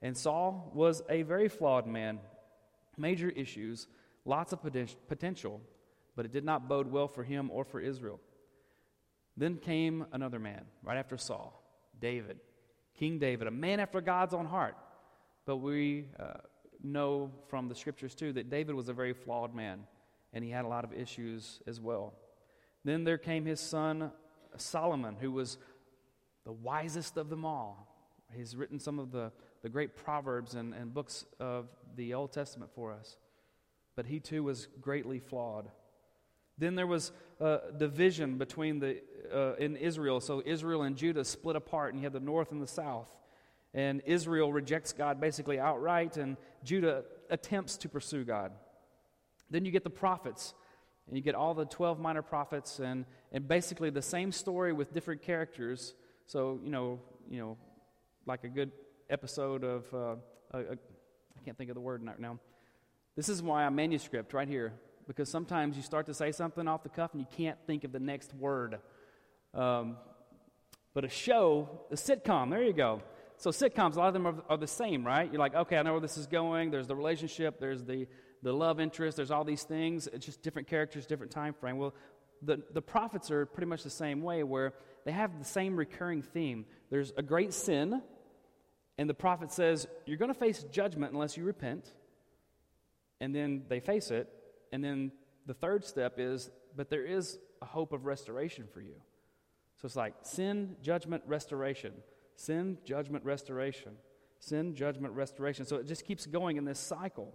And 0.00 0.16
Saul 0.16 0.70
was 0.74 1.02
a 1.08 1.22
very 1.22 1.48
flawed 1.48 1.86
man, 1.86 2.20
major 2.96 3.30
issues, 3.30 3.88
lots 4.24 4.52
of 4.52 4.60
potential, 5.08 5.60
but 6.14 6.24
it 6.24 6.32
did 6.32 6.44
not 6.44 6.68
bode 6.68 6.90
well 6.90 7.08
for 7.08 7.24
him 7.24 7.50
or 7.52 7.64
for 7.64 7.80
Israel. 7.80 8.20
Then 9.36 9.56
came 9.56 10.06
another 10.12 10.38
man 10.38 10.64
right 10.82 10.96
after 10.96 11.16
Saul, 11.16 11.62
David, 12.00 12.38
King 12.94 13.18
David, 13.18 13.46
a 13.46 13.52
man 13.52 13.80
after 13.80 14.00
God's 14.00 14.34
own 14.34 14.46
heart. 14.46 14.76
But 15.46 15.56
we 15.58 16.06
uh, 16.18 16.34
know 16.82 17.30
from 17.48 17.68
the 17.68 17.74
scriptures 17.74 18.14
too 18.14 18.32
that 18.34 18.50
David 18.50 18.74
was 18.74 18.88
a 18.88 18.92
very 18.92 19.12
flawed 19.12 19.54
man, 19.54 19.80
and 20.32 20.44
he 20.44 20.50
had 20.50 20.64
a 20.64 20.68
lot 20.68 20.84
of 20.84 20.92
issues 20.92 21.60
as 21.66 21.80
well. 21.80 22.14
Then 22.84 23.04
there 23.04 23.18
came 23.18 23.44
his 23.44 23.60
son 23.60 24.12
Solomon, 24.56 25.16
who 25.20 25.30
was 25.32 25.58
the 26.44 26.52
wisest 26.52 27.16
of 27.16 27.28
them 27.28 27.44
all. 27.44 27.86
He's 28.34 28.56
written 28.56 28.78
some 28.78 28.98
of 28.98 29.10
the, 29.10 29.32
the 29.62 29.68
great 29.68 29.96
proverbs 29.96 30.54
and, 30.54 30.74
and 30.74 30.92
books 30.92 31.24
of 31.40 31.68
the 31.96 32.14
Old 32.14 32.32
Testament 32.32 32.70
for 32.74 32.92
us. 32.92 33.16
But 33.96 34.06
he 34.06 34.20
too 34.20 34.44
was 34.44 34.68
greatly 34.80 35.18
flawed. 35.18 35.68
Then 36.56 36.74
there 36.74 36.86
was 36.86 37.12
a 37.40 37.60
division 37.76 38.36
between 38.36 38.80
the 38.80 39.00
uh, 39.32 39.54
in 39.54 39.76
Israel. 39.76 40.20
So 40.20 40.42
Israel 40.44 40.82
and 40.82 40.96
Judah 40.96 41.24
split 41.24 41.56
apart, 41.56 41.92
and 41.92 42.02
you 42.02 42.06
had 42.06 42.12
the 42.12 42.20
north 42.20 42.52
and 42.52 42.60
the 42.62 42.66
south. 42.66 43.10
And 43.74 44.02
Israel 44.06 44.52
rejects 44.52 44.92
God 44.92 45.20
basically 45.20 45.60
outright, 45.60 46.16
and 46.16 46.36
Judah 46.64 47.04
attempts 47.30 47.76
to 47.78 47.88
pursue 47.88 48.24
God. 48.24 48.52
Then 49.50 49.64
you 49.64 49.70
get 49.70 49.84
the 49.84 49.90
prophets, 49.90 50.54
and 51.06 51.16
you 51.16 51.22
get 51.22 51.34
all 51.34 51.54
the 51.54 51.64
12 51.64 51.98
minor 51.98 52.22
prophets, 52.22 52.78
and, 52.78 53.04
and 53.32 53.48
basically 53.48 53.90
the 53.90 54.02
same 54.02 54.32
story 54.32 54.72
with 54.72 54.92
different 54.92 55.22
characters. 55.22 55.94
So, 56.26 56.60
you 56.62 56.70
know, 56.70 57.00
you 57.30 57.40
know 57.40 57.56
like 58.26 58.44
a 58.44 58.48
good 58.48 58.70
episode 59.08 59.64
of, 59.64 59.84
uh, 59.94 60.16
a, 60.52 60.58
a, 60.58 60.72
I 60.72 61.44
can't 61.44 61.56
think 61.56 61.70
of 61.70 61.74
the 61.74 61.80
word 61.80 62.04
right 62.04 62.20
now. 62.20 62.38
This 63.16 63.30
is 63.30 63.42
why 63.42 63.64
a 63.64 63.70
manuscript 63.70 64.34
right 64.34 64.46
here 64.46 64.74
because 65.08 65.30
sometimes 65.30 65.76
you 65.76 65.82
start 65.82 66.04
to 66.06 66.14
say 66.14 66.30
something 66.30 66.68
off 66.68 66.82
the 66.82 66.90
cuff 66.90 67.12
and 67.14 67.20
you 67.20 67.26
can't 67.36 67.58
think 67.66 67.82
of 67.82 67.92
the 67.92 67.98
next 67.98 68.34
word. 68.34 68.78
Um, 69.54 69.96
but 70.92 71.04
a 71.04 71.08
show, 71.08 71.70
a 71.90 71.94
sitcom, 71.94 72.50
there 72.50 72.62
you 72.62 72.74
go. 72.74 73.00
So 73.38 73.50
sitcoms, 73.50 73.96
a 73.96 74.00
lot 74.00 74.08
of 74.08 74.14
them 74.14 74.26
are, 74.26 74.34
are, 74.50 74.56
the 74.58 74.66
same, 74.66 75.06
right? 75.06 75.30
You're 75.32 75.38
like, 75.38 75.54
okay, 75.54 75.78
I 75.78 75.82
know 75.82 75.92
where 75.92 76.00
this 76.00 76.18
is 76.18 76.26
going. 76.26 76.70
There's 76.70 76.86
the 76.86 76.96
relationship, 76.96 77.58
there's 77.58 77.84
the, 77.84 78.06
the 78.42 78.52
love 78.52 78.80
interest, 78.80 79.16
there's 79.16 79.30
all 79.30 79.44
these 79.44 79.62
things. 79.62 80.06
It's 80.06 80.26
just 80.26 80.42
different 80.42 80.68
characters, 80.68 81.06
different 81.06 81.32
time 81.32 81.54
frame. 81.54 81.78
Well, 81.78 81.94
the, 82.42 82.62
the 82.72 82.82
prophets 82.82 83.30
are 83.30 83.46
pretty 83.46 83.66
much 83.66 83.82
the 83.82 83.90
same 83.90 84.22
way, 84.22 84.42
where 84.42 84.74
they 85.04 85.12
have 85.12 85.38
the 85.38 85.44
same 85.44 85.76
recurring 85.76 86.22
theme. 86.22 86.66
There's 86.90 87.12
a 87.16 87.22
great 87.22 87.52
sin, 87.52 88.02
and 88.96 89.10
the 89.10 89.14
prophet 89.14 89.50
says, 89.50 89.88
You're 90.06 90.18
going 90.18 90.32
to 90.32 90.38
face 90.38 90.64
judgment 90.70 91.12
unless 91.12 91.36
you 91.36 91.44
repent. 91.44 91.92
And 93.20 93.34
then 93.34 93.64
they 93.68 93.80
face 93.80 94.12
it, 94.12 94.28
and 94.72 94.84
then 94.84 95.10
the 95.46 95.54
third 95.54 95.84
step 95.84 96.14
is, 96.18 96.50
but 96.76 96.90
there 96.90 97.04
is 97.04 97.38
a 97.60 97.64
hope 97.64 97.92
of 97.92 98.04
restoration 98.04 98.66
for 98.72 98.80
you. 98.80 98.94
So 99.80 99.86
it's 99.86 99.96
like 99.96 100.14
sin, 100.22 100.76
judgment, 100.82 101.22
restoration. 101.26 101.94
Sin, 102.36 102.78
judgment, 102.84 103.24
restoration. 103.24 103.92
Sin, 104.38 104.74
judgment, 104.74 105.14
restoration. 105.14 105.66
So 105.66 105.76
it 105.76 105.86
just 105.86 106.04
keeps 106.04 106.26
going 106.26 106.56
in 106.56 106.64
this 106.64 106.78
cycle. 106.78 107.34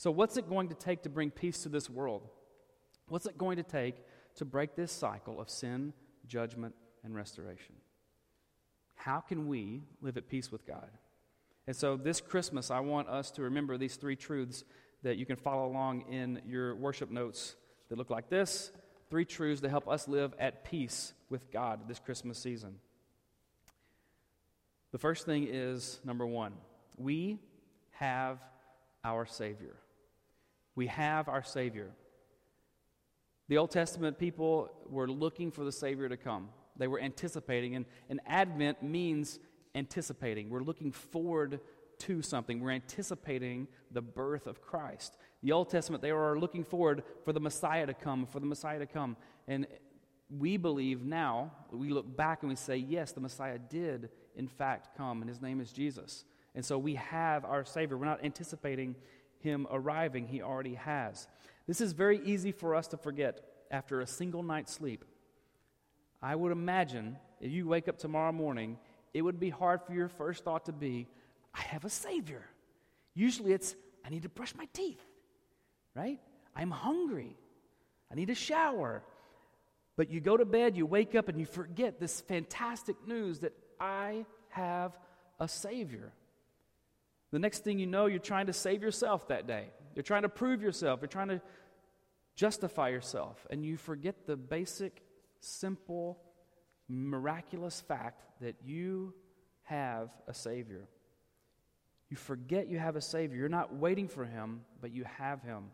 So, 0.00 0.10
what's 0.10 0.38
it 0.38 0.48
going 0.48 0.68
to 0.68 0.74
take 0.74 1.02
to 1.02 1.10
bring 1.10 1.30
peace 1.30 1.64
to 1.64 1.68
this 1.68 1.90
world? 1.90 2.26
What's 3.08 3.26
it 3.26 3.36
going 3.36 3.58
to 3.58 3.62
take 3.62 3.96
to 4.36 4.46
break 4.46 4.74
this 4.74 4.90
cycle 4.90 5.38
of 5.38 5.50
sin, 5.50 5.92
judgment, 6.26 6.74
and 7.04 7.14
restoration? 7.14 7.74
How 8.94 9.20
can 9.20 9.46
we 9.46 9.82
live 10.00 10.16
at 10.16 10.26
peace 10.26 10.50
with 10.50 10.66
God? 10.66 10.88
And 11.66 11.76
so, 11.76 11.98
this 11.98 12.18
Christmas, 12.18 12.70
I 12.70 12.80
want 12.80 13.10
us 13.10 13.30
to 13.32 13.42
remember 13.42 13.76
these 13.76 13.96
three 13.96 14.16
truths 14.16 14.64
that 15.02 15.18
you 15.18 15.26
can 15.26 15.36
follow 15.36 15.66
along 15.66 16.10
in 16.10 16.40
your 16.46 16.74
worship 16.76 17.10
notes 17.10 17.54
that 17.90 17.98
look 17.98 18.08
like 18.08 18.30
this 18.30 18.72
three 19.10 19.26
truths 19.26 19.60
to 19.60 19.68
help 19.68 19.86
us 19.86 20.08
live 20.08 20.32
at 20.38 20.64
peace 20.64 21.12
with 21.28 21.50
God 21.50 21.88
this 21.88 21.98
Christmas 21.98 22.38
season. 22.38 22.76
The 24.92 24.98
first 24.98 25.26
thing 25.26 25.46
is 25.46 26.00
number 26.06 26.26
one, 26.26 26.54
we 26.96 27.38
have 27.90 28.38
our 29.04 29.26
Savior. 29.26 29.76
We 30.74 30.86
have 30.88 31.28
our 31.28 31.42
Savior. 31.42 31.90
The 33.48 33.58
Old 33.58 33.70
Testament 33.70 34.18
people 34.18 34.70
were 34.88 35.08
looking 35.08 35.50
for 35.50 35.64
the 35.64 35.72
Savior 35.72 36.08
to 36.08 36.16
come. 36.16 36.50
They 36.76 36.86
were 36.86 37.00
anticipating, 37.00 37.74
and, 37.74 37.84
and 38.08 38.20
Advent 38.26 38.82
means 38.82 39.38
anticipating. 39.74 40.50
We're 40.50 40.62
looking 40.62 40.92
forward 40.92 41.60
to 42.00 42.22
something. 42.22 42.60
We're 42.60 42.70
anticipating 42.70 43.68
the 43.90 44.00
birth 44.00 44.46
of 44.46 44.62
Christ. 44.62 45.16
The 45.42 45.52
Old 45.52 45.68
Testament, 45.68 46.02
they 46.02 46.12
were 46.12 46.38
looking 46.38 46.64
forward 46.64 47.02
for 47.24 47.32
the 47.32 47.40
Messiah 47.40 47.86
to 47.86 47.94
come, 47.94 48.26
for 48.26 48.40
the 48.40 48.46
Messiah 48.46 48.78
to 48.78 48.86
come. 48.86 49.16
And 49.48 49.66
we 50.38 50.56
believe 50.56 51.04
now, 51.04 51.52
we 51.72 51.90
look 51.90 52.16
back 52.16 52.42
and 52.42 52.50
we 52.50 52.56
say, 52.56 52.76
yes, 52.76 53.12
the 53.12 53.20
Messiah 53.20 53.58
did, 53.58 54.10
in 54.36 54.48
fact, 54.48 54.96
come, 54.96 55.22
and 55.22 55.28
his 55.28 55.42
name 55.42 55.60
is 55.60 55.72
Jesus. 55.72 56.24
And 56.54 56.64
so 56.64 56.78
we 56.78 56.94
have 56.94 57.44
our 57.44 57.64
Savior. 57.64 57.96
We're 57.96 58.06
not 58.06 58.24
anticipating 58.24 58.96
him 59.40 59.66
arriving, 59.70 60.28
he 60.28 60.42
already 60.42 60.74
has. 60.74 61.28
This 61.66 61.80
is 61.80 61.92
very 61.92 62.20
easy 62.24 62.52
for 62.52 62.74
us 62.74 62.88
to 62.88 62.96
forget 62.96 63.40
after 63.70 64.00
a 64.00 64.06
single 64.06 64.42
night's 64.42 64.72
sleep. 64.72 65.04
I 66.22 66.34
would 66.34 66.52
imagine 66.52 67.16
if 67.40 67.50
you 67.50 67.66
wake 67.66 67.88
up 67.88 67.98
tomorrow 67.98 68.32
morning, 68.32 68.78
it 69.14 69.22
would 69.22 69.40
be 69.40 69.50
hard 69.50 69.82
for 69.82 69.94
your 69.94 70.08
first 70.08 70.44
thought 70.44 70.66
to 70.66 70.72
be, 70.72 71.08
I 71.54 71.60
have 71.62 71.84
a 71.84 71.90
Savior. 71.90 72.44
Usually 73.14 73.52
it's, 73.52 73.74
I 74.04 74.10
need 74.10 74.22
to 74.22 74.28
brush 74.28 74.54
my 74.54 74.66
teeth, 74.72 75.02
right? 75.94 76.20
I'm 76.54 76.70
hungry. 76.70 77.36
I 78.10 78.14
need 78.14 78.30
a 78.30 78.34
shower. 78.34 79.02
But 79.96 80.10
you 80.10 80.20
go 80.20 80.36
to 80.36 80.44
bed, 80.44 80.76
you 80.76 80.86
wake 80.86 81.14
up, 81.14 81.28
and 81.28 81.38
you 81.38 81.46
forget 81.46 81.98
this 81.98 82.20
fantastic 82.20 82.96
news 83.06 83.40
that 83.40 83.52
I 83.78 84.24
have 84.50 84.98
a 85.38 85.48
Savior. 85.48 86.12
The 87.32 87.38
next 87.38 87.64
thing 87.64 87.78
you 87.78 87.86
know, 87.86 88.06
you're 88.06 88.18
trying 88.18 88.46
to 88.46 88.52
save 88.52 88.82
yourself 88.82 89.28
that 89.28 89.46
day. 89.46 89.66
You're 89.94 90.02
trying 90.02 90.22
to 90.22 90.28
prove 90.28 90.62
yourself. 90.62 91.00
You're 91.00 91.08
trying 91.08 91.28
to 91.28 91.40
justify 92.34 92.88
yourself. 92.88 93.46
And 93.50 93.64
you 93.64 93.76
forget 93.76 94.26
the 94.26 94.36
basic, 94.36 95.02
simple, 95.40 96.18
miraculous 96.88 97.80
fact 97.80 98.24
that 98.40 98.56
you 98.64 99.14
have 99.64 100.10
a 100.26 100.34
Savior. 100.34 100.88
You 102.08 102.16
forget 102.16 102.68
you 102.68 102.78
have 102.78 102.96
a 102.96 103.00
Savior. 103.00 103.36
You're 103.38 103.48
not 103.48 103.74
waiting 103.74 104.08
for 104.08 104.24
Him, 104.24 104.62
but 104.80 104.90
you 104.90 105.04
have 105.04 105.42
Him. 105.42 105.66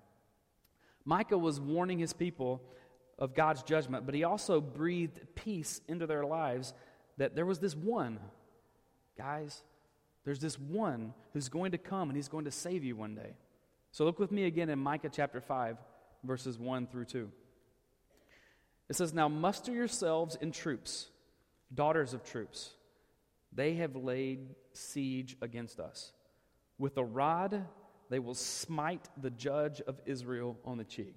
Micah 1.06 1.38
was 1.38 1.60
warning 1.60 2.00
his 2.00 2.12
people 2.12 2.60
of 3.18 3.34
God's 3.34 3.62
judgment, 3.62 4.04
but 4.04 4.14
he 4.14 4.24
also 4.24 4.60
breathed 4.60 5.20
peace 5.36 5.80
into 5.88 6.06
their 6.06 6.26
lives 6.26 6.74
that 7.16 7.34
there 7.34 7.46
was 7.46 7.60
this 7.60 7.74
one, 7.74 8.18
guys, 9.16 9.62
there's 10.26 10.40
this 10.40 10.58
one 10.58 11.14
who's 11.32 11.48
going 11.48 11.70
to 11.70 11.78
come 11.78 12.10
and 12.10 12.16
he's 12.16 12.28
going 12.28 12.46
to 12.46 12.50
save 12.50 12.82
you 12.82 12.96
one 12.96 13.14
day. 13.14 13.36
So 13.92 14.04
look 14.04 14.18
with 14.18 14.32
me 14.32 14.44
again 14.44 14.68
in 14.68 14.78
Micah 14.80 15.08
chapter 15.10 15.40
5, 15.40 15.78
verses 16.24 16.58
1 16.58 16.88
through 16.88 17.04
2. 17.04 17.30
It 18.88 18.96
says, 18.96 19.14
Now 19.14 19.28
muster 19.28 19.72
yourselves 19.72 20.36
in 20.40 20.50
troops, 20.50 21.06
daughters 21.72 22.12
of 22.12 22.24
troops. 22.24 22.72
They 23.52 23.74
have 23.74 23.94
laid 23.94 24.56
siege 24.72 25.36
against 25.40 25.78
us. 25.78 26.12
With 26.76 26.96
a 26.98 27.04
rod, 27.04 27.64
they 28.10 28.18
will 28.18 28.34
smite 28.34 29.08
the 29.16 29.30
judge 29.30 29.80
of 29.80 30.00
Israel 30.06 30.58
on 30.64 30.76
the 30.76 30.84
cheek. 30.84 31.14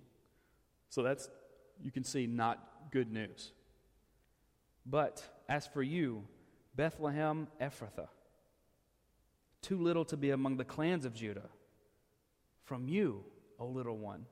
So 0.89 1.01
that's, 1.01 1.31
you 1.81 1.89
can 1.89 2.03
see, 2.03 2.27
not 2.27 2.91
good 2.91 3.11
news. 3.11 3.53
But 4.85 5.23
as 5.49 5.65
for 5.65 5.81
you, 5.81 6.25
Bethlehem 6.75 7.47
Ephrathah, 7.59 8.07
too 9.61 9.77
little 9.77 10.05
to 10.05 10.17
be 10.17 10.31
among 10.31 10.57
the 10.57 10.65
clans 10.65 11.05
of 11.05 11.13
Judah, 11.13 11.49
from 12.63 12.87
you, 12.87 13.23
O 13.59 13.67
little 13.67 13.97
one, 13.97 14.25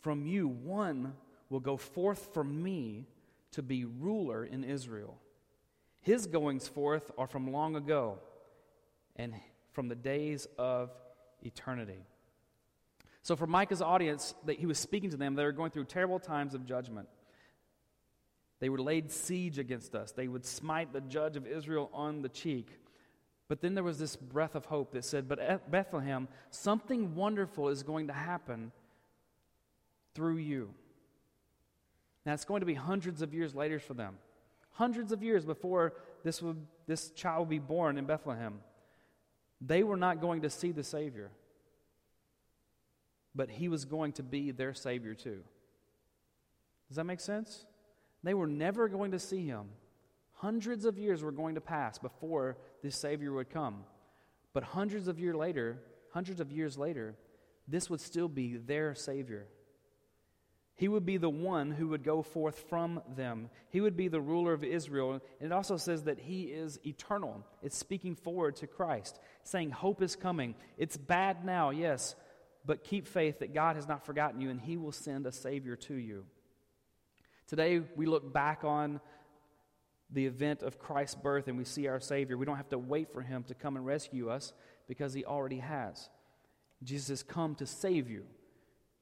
from 0.00 0.26
you 0.26 0.48
one 0.48 1.14
will 1.48 1.60
go 1.60 1.76
forth 1.76 2.32
from 2.34 2.62
me 2.62 3.06
to 3.52 3.62
be 3.62 3.84
ruler 3.84 4.44
in 4.44 4.64
Israel. 4.64 5.18
His 6.02 6.26
goings 6.26 6.68
forth 6.68 7.10
are 7.16 7.26
from 7.26 7.52
long 7.52 7.74
ago 7.76 8.18
and 9.16 9.34
from 9.72 9.88
the 9.88 9.94
days 9.94 10.46
of 10.58 10.90
eternity. 11.42 12.04
So, 13.22 13.34
for 13.34 13.46
Micah's 13.46 13.82
audience, 13.82 14.34
that 14.44 14.58
he 14.58 14.66
was 14.66 14.78
speaking 14.78 15.10
to 15.10 15.16
them, 15.16 15.34
they 15.34 15.42
were 15.42 15.50
going 15.50 15.72
through 15.72 15.86
terrible 15.86 16.20
times 16.20 16.54
of 16.54 16.64
judgment. 16.64 17.08
They 18.60 18.68
were 18.68 18.80
laid 18.80 19.10
siege 19.10 19.58
against 19.58 19.94
us. 19.94 20.12
They 20.12 20.28
would 20.28 20.44
smite 20.44 20.92
the 20.92 21.00
judge 21.00 21.36
of 21.36 21.46
Israel 21.46 21.90
on 21.92 22.22
the 22.22 22.28
cheek. 22.28 22.68
But 23.48 23.60
then 23.60 23.74
there 23.74 23.84
was 23.84 23.98
this 23.98 24.16
breath 24.16 24.54
of 24.54 24.66
hope 24.66 24.92
that 24.92 25.04
said, 25.04 25.28
But 25.28 25.38
at 25.38 25.70
Bethlehem, 25.70 26.28
something 26.50 27.14
wonderful 27.14 27.68
is 27.68 27.82
going 27.82 28.08
to 28.08 28.12
happen 28.12 28.72
through 30.14 30.38
you. 30.38 30.74
Now, 32.24 32.34
it's 32.34 32.44
going 32.44 32.60
to 32.60 32.66
be 32.66 32.74
hundreds 32.74 33.22
of 33.22 33.32
years 33.32 33.54
later 33.54 33.78
for 33.78 33.94
them. 33.94 34.16
Hundreds 34.72 35.12
of 35.12 35.22
years 35.22 35.44
before 35.44 35.94
this, 36.24 36.42
would, 36.42 36.66
this 36.86 37.10
child 37.10 37.40
would 37.40 37.48
be 37.50 37.58
born 37.60 37.98
in 37.98 38.04
Bethlehem. 38.04 38.58
They 39.60 39.84
were 39.84 39.96
not 39.96 40.20
going 40.20 40.42
to 40.42 40.50
see 40.50 40.72
the 40.72 40.82
Savior, 40.82 41.30
but 43.34 43.48
He 43.48 43.68
was 43.68 43.84
going 43.84 44.12
to 44.14 44.22
be 44.22 44.50
their 44.50 44.74
Savior 44.74 45.14
too. 45.14 45.42
Does 46.88 46.96
that 46.96 47.04
make 47.04 47.20
sense? 47.20 47.64
They 48.22 48.34
were 48.34 48.46
never 48.46 48.88
going 48.88 49.12
to 49.12 49.18
see 49.18 49.46
Him. 49.46 49.68
Hundreds 50.32 50.84
of 50.84 50.98
years 50.98 51.22
were 51.22 51.32
going 51.32 51.54
to 51.54 51.60
pass 51.60 51.96
before 51.96 52.58
this 52.86 52.96
Savior 52.96 53.32
would 53.32 53.50
come. 53.50 53.84
But 54.52 54.62
hundreds 54.62 55.08
of 55.08 55.18
years 55.18 55.34
later, 55.34 55.82
hundreds 56.12 56.40
of 56.40 56.52
years 56.52 56.78
later, 56.78 57.16
this 57.66 57.90
would 57.90 58.00
still 58.00 58.28
be 58.28 58.56
their 58.56 58.94
Savior. 58.94 59.48
He 60.76 60.86
would 60.86 61.04
be 61.04 61.16
the 61.16 61.28
one 61.28 61.72
who 61.72 61.88
would 61.88 62.04
go 62.04 62.22
forth 62.22 62.64
from 62.70 63.02
them. 63.16 63.50
He 63.70 63.80
would 63.80 63.96
be 63.96 64.06
the 64.06 64.20
ruler 64.20 64.52
of 64.52 64.62
Israel. 64.62 65.14
And 65.14 65.22
it 65.40 65.52
also 65.52 65.78
says 65.78 66.04
that 66.04 66.20
he 66.20 66.44
is 66.44 66.78
eternal. 66.86 67.44
It's 67.60 67.76
speaking 67.76 68.14
forward 68.14 68.54
to 68.56 68.68
Christ, 68.68 69.18
saying, 69.42 69.72
Hope 69.72 70.00
is 70.00 70.14
coming. 70.14 70.54
It's 70.78 70.96
bad 70.96 71.44
now, 71.44 71.70
yes, 71.70 72.14
but 72.64 72.84
keep 72.84 73.08
faith 73.08 73.40
that 73.40 73.52
God 73.52 73.74
has 73.74 73.88
not 73.88 74.06
forgotten 74.06 74.40
you 74.40 74.50
and 74.50 74.60
he 74.60 74.76
will 74.76 74.92
send 74.92 75.26
a 75.26 75.32
Savior 75.32 75.74
to 75.76 75.94
you. 75.94 76.24
Today, 77.48 77.80
we 77.96 78.06
look 78.06 78.32
back 78.32 78.62
on 78.62 79.00
the 80.10 80.26
event 80.26 80.62
of 80.62 80.78
Christ's 80.78 81.16
birth 81.16 81.48
and 81.48 81.58
we 81.58 81.64
see 81.64 81.88
our 81.88 82.00
Savior. 82.00 82.36
We 82.36 82.46
don't 82.46 82.56
have 82.56 82.68
to 82.70 82.78
wait 82.78 83.12
for 83.12 83.22
him 83.22 83.42
to 83.44 83.54
come 83.54 83.76
and 83.76 83.84
rescue 83.84 84.30
us 84.30 84.52
because 84.88 85.12
he 85.12 85.24
already 85.24 85.58
has. 85.58 86.08
Jesus 86.82 87.08
has 87.08 87.22
come 87.22 87.54
to 87.56 87.66
save 87.66 88.08
you. 88.08 88.24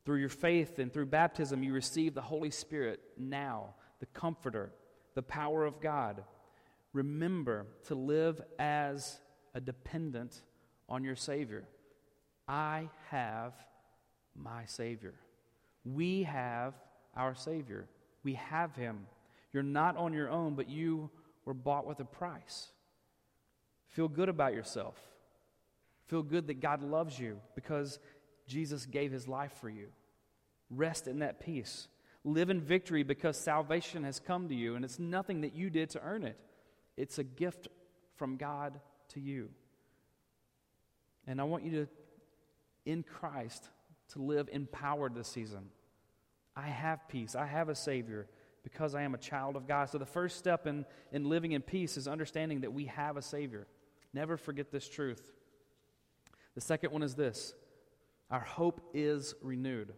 Through 0.05 0.19
your 0.19 0.29
faith 0.29 0.79
and 0.79 0.93
through 0.93 1.07
baptism, 1.07 1.63
you 1.63 1.73
receive 1.73 2.15
the 2.15 2.21
Holy 2.21 2.51
Spirit 2.51 3.01
now, 3.17 3.75
the 4.01 4.07
Comforter, 4.07 4.73
the 5.15 5.23
power 5.23 5.65
of 5.65 5.81
God. 5.81 6.23
Remember 6.93 7.67
to 7.87 7.95
live 7.95 8.41
as 8.59 9.19
a 9.55 9.61
dependent 9.61 10.43
on 10.89 11.05
your 11.05 11.17
Savior. 11.17 11.67
I 12.47 12.91
have 13.09 13.55
my 14.37 14.67
Savior. 14.67 15.15
We 15.85 16.25
have 16.25 16.75
our 17.17 17.35
Savior. 17.35 17.87
We 18.23 18.35
have 18.35 18.75
Him. 18.77 19.07
You're 19.55 19.63
not 19.63 19.97
on 19.97 20.13
your 20.13 20.29
own, 20.29 20.55
but 20.55 20.69
you 20.69 21.09
were 21.45 21.55
bought 21.55 21.87
with 21.87 22.01
a 22.01 22.05
price. 22.05 22.69
Feel 23.89 24.09
good 24.09 24.29
about 24.29 24.53
yourself. 24.53 24.97
Feel 26.09 26.25
good 26.25 26.49
that 26.49 26.61
God 26.61 26.83
loves 26.83 27.19
you 27.19 27.39
because 27.55 28.01
Jesus 28.49 28.85
gave 28.85 29.13
his 29.13 29.29
life 29.29 29.53
for 29.61 29.71
you. 29.71 29.87
Rest 30.71 31.07
in 31.07 31.21
that 31.21 31.41
peace. 31.41 31.87
Live 32.25 32.51
in 32.51 32.61
victory 32.61 33.05
because 33.05 33.39
salvation 33.39 34.03
has 34.03 34.19
come 34.19 34.49
to 34.49 34.55
you, 34.55 34.75
and 34.75 34.85
it's 34.85 34.99
nothing 34.99 35.43
that 35.43 35.55
you 35.55 35.71
did 35.71 35.91
to 35.91 36.01
earn 36.03 36.25
it. 36.25 36.39
It's 36.97 37.19
a 37.19 37.25
gift 37.25 37.69
from 38.17 38.37
God 38.37 38.81
to 39.11 39.21
you. 39.21 39.51
And 41.27 41.41
I 41.41 41.45
want 41.45 41.65
you 41.65 41.71
to, 41.71 41.89
in 42.85 43.03
Christ, 43.05 43.69
to 44.13 44.23
live 44.23 44.49
empowered 44.53 45.15
this 45.15 45.29
season. 45.29 45.71
I 46.57 46.67
have 46.67 47.09
peace. 47.09 47.35
I 47.37 47.47
have 47.47 47.69
a 47.69 47.75
Savior 47.75 48.27
because 48.65 48.95
I 48.95 49.03
am 49.03 49.15
a 49.15 49.19
child 49.19 49.55
of 49.55 49.69
God. 49.69 49.91
So 49.91 49.99
the 49.99 50.07
first 50.07 50.39
step 50.39 50.67
in, 50.67 50.85
in 51.13 51.29
living 51.29 51.53
in 51.53 51.63
peace 51.63 51.97
is 51.97 52.09
understanding 52.09 52.63
that 52.63 52.73
we 52.73 52.87
have 52.87 53.17
a 53.17 53.23
Savior. 53.23 53.69
Never 54.13 54.37
forget 54.37 54.73
this 54.73 54.89
truth. 54.89 55.33
The 56.55 56.61
second 56.61 56.93
one 56.93 57.03
is 57.03 57.15
this 57.15 57.55
our 58.31 58.41
hope 58.41 58.81
is 58.95 59.35
renewed. 59.43 59.93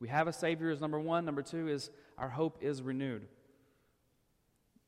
We 0.00 0.08
have 0.08 0.28
a 0.28 0.32
Savior, 0.32 0.70
is 0.70 0.80
number 0.80 1.00
one. 1.00 1.24
Number 1.24 1.42
two 1.42 1.68
is 1.68 1.90
our 2.16 2.28
hope 2.28 2.58
is 2.62 2.80
renewed. 2.82 3.26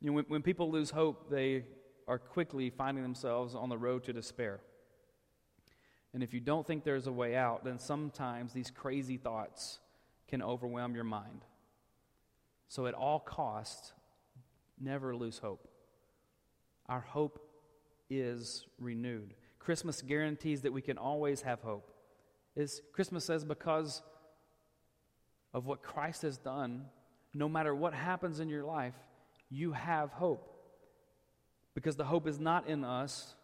You 0.01 0.11
know, 0.11 0.12
when, 0.14 0.25
when 0.29 0.42
people 0.42 0.70
lose 0.70 0.90
hope, 0.90 1.29
they 1.29 1.64
are 2.07 2.18
quickly 2.18 2.70
finding 2.70 3.03
themselves 3.03 3.55
on 3.55 3.68
the 3.68 3.77
road 3.77 4.05
to 4.05 4.12
despair. 4.12 4.61
And 6.14 6.23
if 6.23 6.33
you 6.33 6.40
don't 6.40 6.66
think 6.66 6.85
there's 6.85 7.07
a 7.07 7.12
way 7.12 7.37
out, 7.37 7.64
then 7.64 7.79
sometimes 7.79 8.53
these 8.53 8.70
crazy 8.70 9.16
thoughts 9.16 9.81
can 10.29 10.42
overwhelm 10.42 10.94
your 10.94 11.05
mind. 11.05 11.44
So, 12.70 12.87
at 12.87 12.94
all 12.94 13.18
costs, 13.18 13.92
never 14.80 15.14
lose 15.14 15.38
hope. 15.38 15.66
Our 16.87 17.00
hope 17.00 17.44
is 18.09 18.64
renewed. 18.78 19.35
Christmas 19.59 20.00
guarantees 20.00 20.62
that 20.62 20.72
we 20.72 20.80
can 20.80 20.96
always 20.96 21.42
have 21.42 21.61
hope. 21.62 21.90
Is 22.54 22.80
Christmas 22.92 23.24
says 23.24 23.44
because 23.44 24.02
of 25.52 25.66
what 25.66 25.83
Christ 25.83 26.22
has 26.22 26.38
done, 26.38 26.85
no 27.35 27.48
matter 27.48 27.74
what 27.74 27.92
happens 27.92 28.38
in 28.38 28.48
your 28.48 28.62
life, 28.62 28.94
you 29.50 29.72
have 29.72 30.12
hope. 30.12 30.48
Because 31.74 31.96
the 31.96 32.04
hope 32.04 32.28
is 32.28 32.38
not 32.38 32.68
in 32.68 32.85
us, 32.85 33.35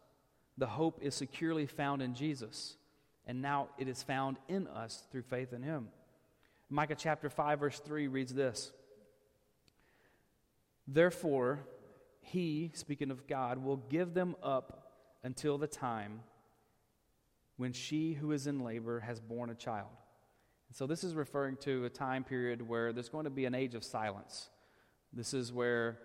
the 0.57 0.69
hope 0.69 1.01
is 1.03 1.17
securely 1.17 1.67
found 1.67 2.01
in 2.01 2.15
Jesus. 2.15 2.77
And 3.27 3.43
now 3.43 3.71
it 3.77 3.89
is 3.89 4.05
found 4.05 4.37
in 4.49 4.69
us 4.69 5.03
through 5.11 5.23
faith 5.23 5.53
in 5.53 5.65
Him. 5.65 5.89
Micah 6.71 6.95
chapter 6.97 7.29
5, 7.29 7.59
verse 7.59 7.81
3 7.81 8.07
reads 8.07 8.33
this 8.33 8.73
Therefore, 10.87 11.61
He, 12.21 12.71
speaking 12.75 13.11
of 13.11 13.27
God, 13.27 13.59
will 13.59 13.77
give 13.77 14.15
them 14.15 14.37
up 14.43 14.93
until 15.23 15.59
the 15.59 15.67
time 15.67 16.21
when 17.57 17.73
she 17.73 18.13
who 18.13 18.33
is 18.33 18.47
in 18.47 18.61
labor 18.61 19.01
has 19.01 19.21
borne 19.21 19.51
a 19.51 19.55
child. 19.55 19.89
And 20.69 20.77
so 20.77 20.87
this 20.87 21.05
is 21.05 21.15
referring 21.15 21.57
to 21.59 21.85
a 21.85 21.91
time 21.91 22.25
period 22.25 22.67
where 22.67 22.93
there's 22.93 23.09
going 23.09 23.25
to 23.25 23.31
be 23.31 23.45
an 23.45 23.55
age 23.55 23.75
of 23.75 23.85
silence. 23.85 24.51
This 25.13 25.33
is 25.33 25.53
where 25.53 25.99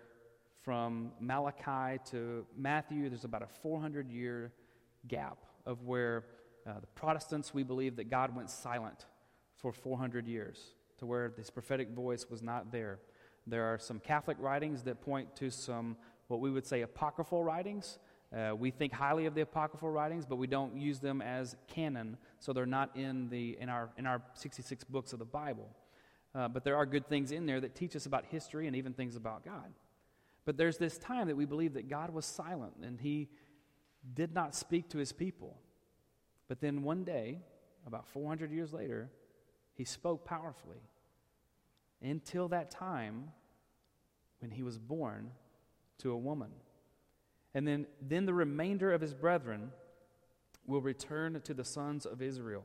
from 0.62 1.12
Malachi 1.20 2.00
to 2.10 2.46
Matthew, 2.56 3.08
there's 3.08 3.24
about 3.24 3.42
a 3.42 3.48
400 3.48 4.10
year 4.10 4.52
gap 5.08 5.38
of 5.66 5.82
where 5.82 6.24
uh, 6.66 6.78
the 6.80 6.86
Protestants, 6.88 7.52
we 7.52 7.64
believe 7.64 7.96
that 7.96 8.08
God 8.08 8.34
went 8.34 8.48
silent 8.48 9.06
for 9.56 9.72
400 9.72 10.28
years, 10.28 10.74
to 10.98 11.06
where 11.06 11.32
this 11.36 11.50
prophetic 11.50 11.90
voice 11.90 12.26
was 12.30 12.42
not 12.42 12.70
there. 12.70 13.00
There 13.46 13.64
are 13.64 13.78
some 13.78 13.98
Catholic 14.00 14.36
writings 14.40 14.82
that 14.84 15.00
point 15.00 15.34
to 15.36 15.50
some, 15.50 15.96
what 16.28 16.40
we 16.40 16.50
would 16.50 16.66
say, 16.66 16.82
apocryphal 16.82 17.42
writings 17.42 17.98
uh, 18.34 18.54
we 18.56 18.70
think 18.70 18.92
highly 18.92 19.26
of 19.26 19.34
the 19.34 19.42
apocryphal 19.42 19.90
writings, 19.90 20.24
but 20.24 20.36
we 20.36 20.46
don't 20.46 20.74
use 20.74 21.00
them 21.00 21.20
as 21.20 21.54
canon, 21.68 22.16
so 22.40 22.52
they're 22.52 22.64
not 22.64 22.96
in, 22.96 23.28
the, 23.28 23.58
in, 23.60 23.68
our, 23.68 23.90
in 23.98 24.06
our 24.06 24.22
66 24.34 24.84
books 24.84 25.12
of 25.12 25.18
the 25.18 25.24
Bible. 25.24 25.68
Uh, 26.34 26.48
but 26.48 26.64
there 26.64 26.76
are 26.76 26.86
good 26.86 27.06
things 27.08 27.30
in 27.30 27.44
there 27.44 27.60
that 27.60 27.74
teach 27.74 27.94
us 27.94 28.06
about 28.06 28.24
history 28.30 28.66
and 28.66 28.74
even 28.74 28.94
things 28.94 29.16
about 29.16 29.44
God. 29.44 29.74
But 30.46 30.56
there's 30.56 30.78
this 30.78 30.96
time 30.96 31.28
that 31.28 31.36
we 31.36 31.44
believe 31.44 31.74
that 31.74 31.90
God 31.90 32.10
was 32.10 32.24
silent 32.24 32.72
and 32.82 32.98
he 32.98 33.28
did 34.14 34.34
not 34.34 34.54
speak 34.54 34.88
to 34.90 34.98
his 34.98 35.12
people. 35.12 35.58
But 36.48 36.60
then 36.60 36.82
one 36.82 37.04
day, 37.04 37.40
about 37.86 38.08
400 38.08 38.50
years 38.50 38.72
later, 38.72 39.10
he 39.74 39.84
spoke 39.84 40.24
powerfully. 40.24 40.80
Until 42.02 42.48
that 42.48 42.70
time 42.70 43.30
when 44.40 44.50
he 44.50 44.62
was 44.62 44.78
born 44.78 45.30
to 45.98 46.10
a 46.10 46.16
woman. 46.16 46.50
And 47.54 47.66
then, 47.66 47.86
then 48.00 48.26
the 48.26 48.34
remainder 48.34 48.92
of 48.92 49.00
his 49.00 49.14
brethren 49.14 49.70
will 50.66 50.80
return 50.80 51.40
to 51.40 51.54
the 51.54 51.64
sons 51.64 52.06
of 52.06 52.22
Israel. 52.22 52.64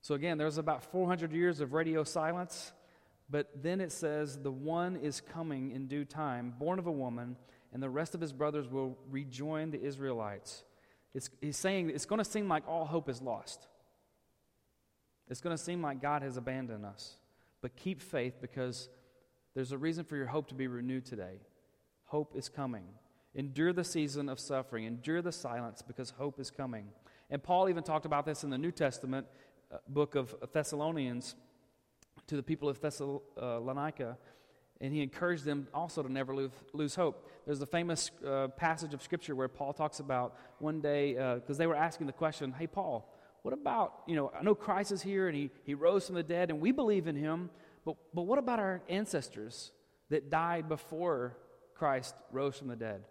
So 0.00 0.14
again, 0.14 0.38
there's 0.38 0.58
about 0.58 0.84
400 0.84 1.32
years 1.32 1.60
of 1.60 1.72
radio 1.72 2.04
silence, 2.04 2.72
but 3.28 3.62
then 3.62 3.80
it 3.80 3.92
says, 3.92 4.38
The 4.38 4.50
one 4.50 4.96
is 4.96 5.20
coming 5.20 5.72
in 5.72 5.86
due 5.86 6.04
time, 6.04 6.54
born 6.58 6.78
of 6.78 6.86
a 6.86 6.92
woman, 6.92 7.36
and 7.72 7.82
the 7.82 7.90
rest 7.90 8.14
of 8.14 8.20
his 8.20 8.32
brothers 8.32 8.68
will 8.68 8.96
rejoin 9.10 9.70
the 9.70 9.82
Israelites. 9.82 10.64
It's, 11.14 11.28
he's 11.40 11.56
saying 11.56 11.90
it's 11.90 12.06
going 12.06 12.20
to 12.20 12.24
seem 12.24 12.48
like 12.48 12.66
all 12.66 12.84
hope 12.84 13.08
is 13.08 13.20
lost. 13.20 13.66
It's 15.28 15.40
going 15.40 15.56
to 15.56 15.62
seem 15.62 15.82
like 15.82 16.00
God 16.00 16.22
has 16.22 16.36
abandoned 16.36 16.86
us. 16.86 17.17
But 17.60 17.76
keep 17.76 18.00
faith 18.00 18.34
because 18.40 18.88
there's 19.54 19.72
a 19.72 19.78
reason 19.78 20.04
for 20.04 20.16
your 20.16 20.26
hope 20.26 20.48
to 20.48 20.54
be 20.54 20.66
renewed 20.66 21.04
today. 21.04 21.40
Hope 22.04 22.36
is 22.36 22.48
coming. 22.48 22.84
Endure 23.34 23.72
the 23.72 23.84
season 23.84 24.28
of 24.28 24.40
suffering, 24.40 24.84
endure 24.84 25.20
the 25.20 25.32
silence 25.32 25.82
because 25.82 26.10
hope 26.10 26.40
is 26.40 26.50
coming. 26.50 26.88
And 27.30 27.42
Paul 27.42 27.68
even 27.68 27.82
talked 27.82 28.06
about 28.06 28.24
this 28.24 28.42
in 28.42 28.50
the 28.50 28.58
New 28.58 28.70
Testament 28.70 29.26
uh, 29.72 29.76
book 29.88 30.14
of 30.14 30.34
Thessalonians 30.52 31.34
to 32.26 32.36
the 32.36 32.42
people 32.42 32.68
of 32.68 32.80
Thessalonica, 32.80 34.16
and 34.80 34.94
he 34.94 35.02
encouraged 35.02 35.44
them 35.44 35.68
also 35.74 36.02
to 36.02 36.10
never 36.10 36.34
lose, 36.34 36.52
lose 36.72 36.94
hope. 36.94 37.28
There's 37.44 37.60
a 37.60 37.66
famous 37.66 38.10
uh, 38.26 38.48
passage 38.48 38.94
of 38.94 39.02
Scripture 39.02 39.34
where 39.34 39.48
Paul 39.48 39.72
talks 39.72 40.00
about 40.00 40.36
one 40.58 40.80
day, 40.80 41.14
because 41.14 41.56
uh, 41.56 41.58
they 41.58 41.66
were 41.66 41.76
asking 41.76 42.06
the 42.06 42.12
question, 42.12 42.52
Hey, 42.52 42.66
Paul, 42.66 43.12
what 43.42 43.54
about, 43.54 44.02
you 44.06 44.16
know, 44.16 44.32
I 44.38 44.42
know 44.42 44.54
Christ 44.54 44.92
is 44.92 45.02
here 45.02 45.28
and 45.28 45.36
he, 45.36 45.50
he 45.64 45.74
rose 45.74 46.06
from 46.06 46.16
the 46.16 46.22
dead 46.22 46.50
and 46.50 46.60
we 46.60 46.72
believe 46.72 47.06
in 47.06 47.16
him, 47.16 47.50
but, 47.84 47.96
but 48.12 48.22
what 48.22 48.38
about 48.38 48.58
our 48.58 48.82
ancestors 48.88 49.72
that 50.10 50.30
died 50.30 50.68
before 50.68 51.36
Christ 51.74 52.14
rose 52.32 52.58
from 52.58 52.68
the 52.68 52.76
dead? 52.76 53.02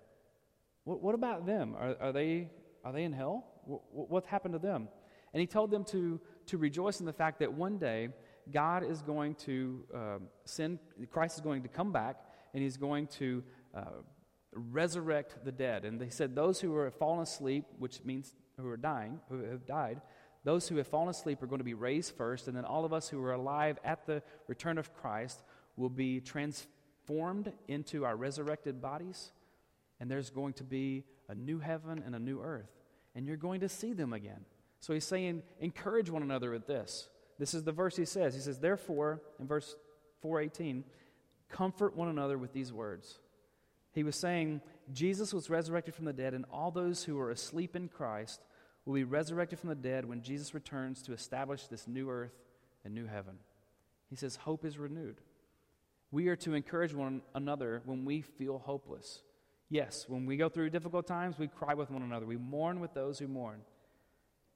What, 0.84 1.02
what 1.02 1.16
about 1.16 1.46
them? 1.46 1.76
Are, 1.78 1.96
are, 2.00 2.12
they, 2.12 2.50
are 2.84 2.92
they 2.92 3.04
in 3.04 3.14
hell? 3.14 3.46
What, 3.66 4.10
what's 4.10 4.28
happened 4.28 4.54
to 4.54 4.60
them? 4.60 4.90
And 5.34 5.42
he 5.42 5.48
told 5.48 5.72
them 5.72 5.84
to, 5.86 6.20
to 6.48 6.58
rejoice 6.58 7.00
in 7.00 7.06
the 7.06 7.14
fact 7.14 7.40
that 7.40 7.54
one 7.54 7.78
day 7.78 8.10
God 8.52 8.84
is 8.84 9.02
going 9.02 9.36
to 9.36 9.84
uh, 9.94 10.18
send, 10.46 10.80
Christ 11.12 11.36
is 11.36 11.42
going 11.42 11.64
to 11.64 11.68
come 11.68 11.92
back 11.92 12.18
and 12.54 12.64
he's 12.64 12.78
going 12.78 13.08
to 13.08 13.44
uh, 13.76 14.02
resurrect 14.54 15.44
the 15.44 15.52
dead. 15.52 15.86
And 15.86 16.00
they 16.00 16.10
said, 16.10 16.36
Those 16.36 16.60
who 16.60 16.76
are 16.76 16.90
fallen 16.92 17.22
asleep, 17.22 17.66
which 17.78 18.04
means 18.04 18.34
who 18.60 18.68
are 18.70 18.78
dying, 18.78 19.20
who 19.30 19.44
have 19.44 19.66
died, 19.66 20.02
those 20.48 20.70
who 20.70 20.78
have 20.78 20.88
fallen 20.88 21.10
asleep 21.10 21.44
are 21.44 21.46
going 21.46 21.60
to 21.60 21.66
be 21.66 21.74
raised 21.74 22.16
first, 22.16 22.48
and 22.48 22.56
then 22.56 22.64
all 22.64 22.86
of 22.86 22.94
us 22.94 23.10
who 23.10 23.22
are 23.22 23.34
alive 23.34 23.78
at 23.84 24.06
the 24.06 24.24
return 24.48 24.78
of 24.78 24.94
Christ 24.94 25.44
will 25.76 25.90
be 25.90 26.22
transformed 26.22 27.52
into 27.68 28.06
our 28.06 28.16
resurrected 28.16 28.82
bodies, 28.82 29.34
and 30.00 30.10
there's 30.10 30.30
going 30.30 30.54
to 30.54 30.64
be 30.64 31.04
a 31.28 31.36
new 31.36 31.60
heaven 31.60 32.02
and 32.06 32.16
a 32.16 32.20
new 32.20 32.42
earth, 32.42 32.72
and 33.14 33.28
you're 33.28 33.36
going 33.36 33.60
to 33.60 33.68
see 33.68 33.92
them 33.92 34.14
again. 34.14 34.46
So 34.80 34.94
he's 34.94 35.04
saying, 35.04 35.44
encourage 35.60 36.10
one 36.10 36.24
another 36.24 36.52
with 36.52 36.66
this. 36.66 37.10
This 37.38 37.54
is 37.54 37.66
the 37.66 37.74
verse 37.74 37.98
he 37.98 38.06
says. 38.06 38.34
He 38.34 38.40
says, 38.40 38.60
Therefore, 38.60 39.22
in 39.42 39.48
verse 39.48 39.76
418, 40.22 40.86
comfort 41.50 41.94
one 41.94 42.08
another 42.08 42.38
with 42.38 42.54
these 42.54 42.72
words. 42.72 43.20
He 43.92 44.04
was 44.04 44.16
saying, 44.16 44.62
Jesus 44.94 45.34
was 45.34 45.50
resurrected 45.50 45.94
from 45.94 46.06
the 46.06 46.14
dead, 46.14 46.34
and 46.34 46.46
all 46.54 46.72
those 46.72 47.04
who 47.04 47.20
are 47.20 47.32
asleep 47.32 47.76
in 47.76 47.90
Christ 47.90 48.40
will 48.88 48.96
be 48.96 49.04
resurrected 49.04 49.60
from 49.60 49.68
the 49.68 49.76
dead 49.76 50.06
when 50.06 50.22
Jesus 50.22 50.54
returns 50.54 51.02
to 51.02 51.12
establish 51.12 51.68
this 51.68 51.88
new 51.88 52.10
earth 52.10 52.32
and 52.86 52.96
new 52.96 53.06
heaven. 53.06 53.36
He 54.10 54.16
says, 54.16 54.38
Hope 54.38 54.64
is 54.64 54.78
renewed. 54.78 55.20
We 56.10 56.30
are 56.30 56.38
to 56.38 56.54
encourage 56.54 56.94
one 56.94 57.22
another 57.36 57.82
when 57.84 58.06
we 58.06 58.22
feel 58.22 58.60
hopeless. 58.60 59.24
Yes, 59.70 60.06
when 60.08 60.26
we 60.26 60.38
go 60.38 60.48
through 60.48 60.70
difficult 60.70 61.06
times, 61.06 61.38
we 61.38 61.50
cry 61.50 61.74
with 61.74 61.92
one 61.92 62.02
another. 62.02 62.26
We 62.26 62.38
mourn 62.38 62.80
with 62.80 62.94
those 62.94 63.20
who 63.20 63.28
mourn. 63.28 63.60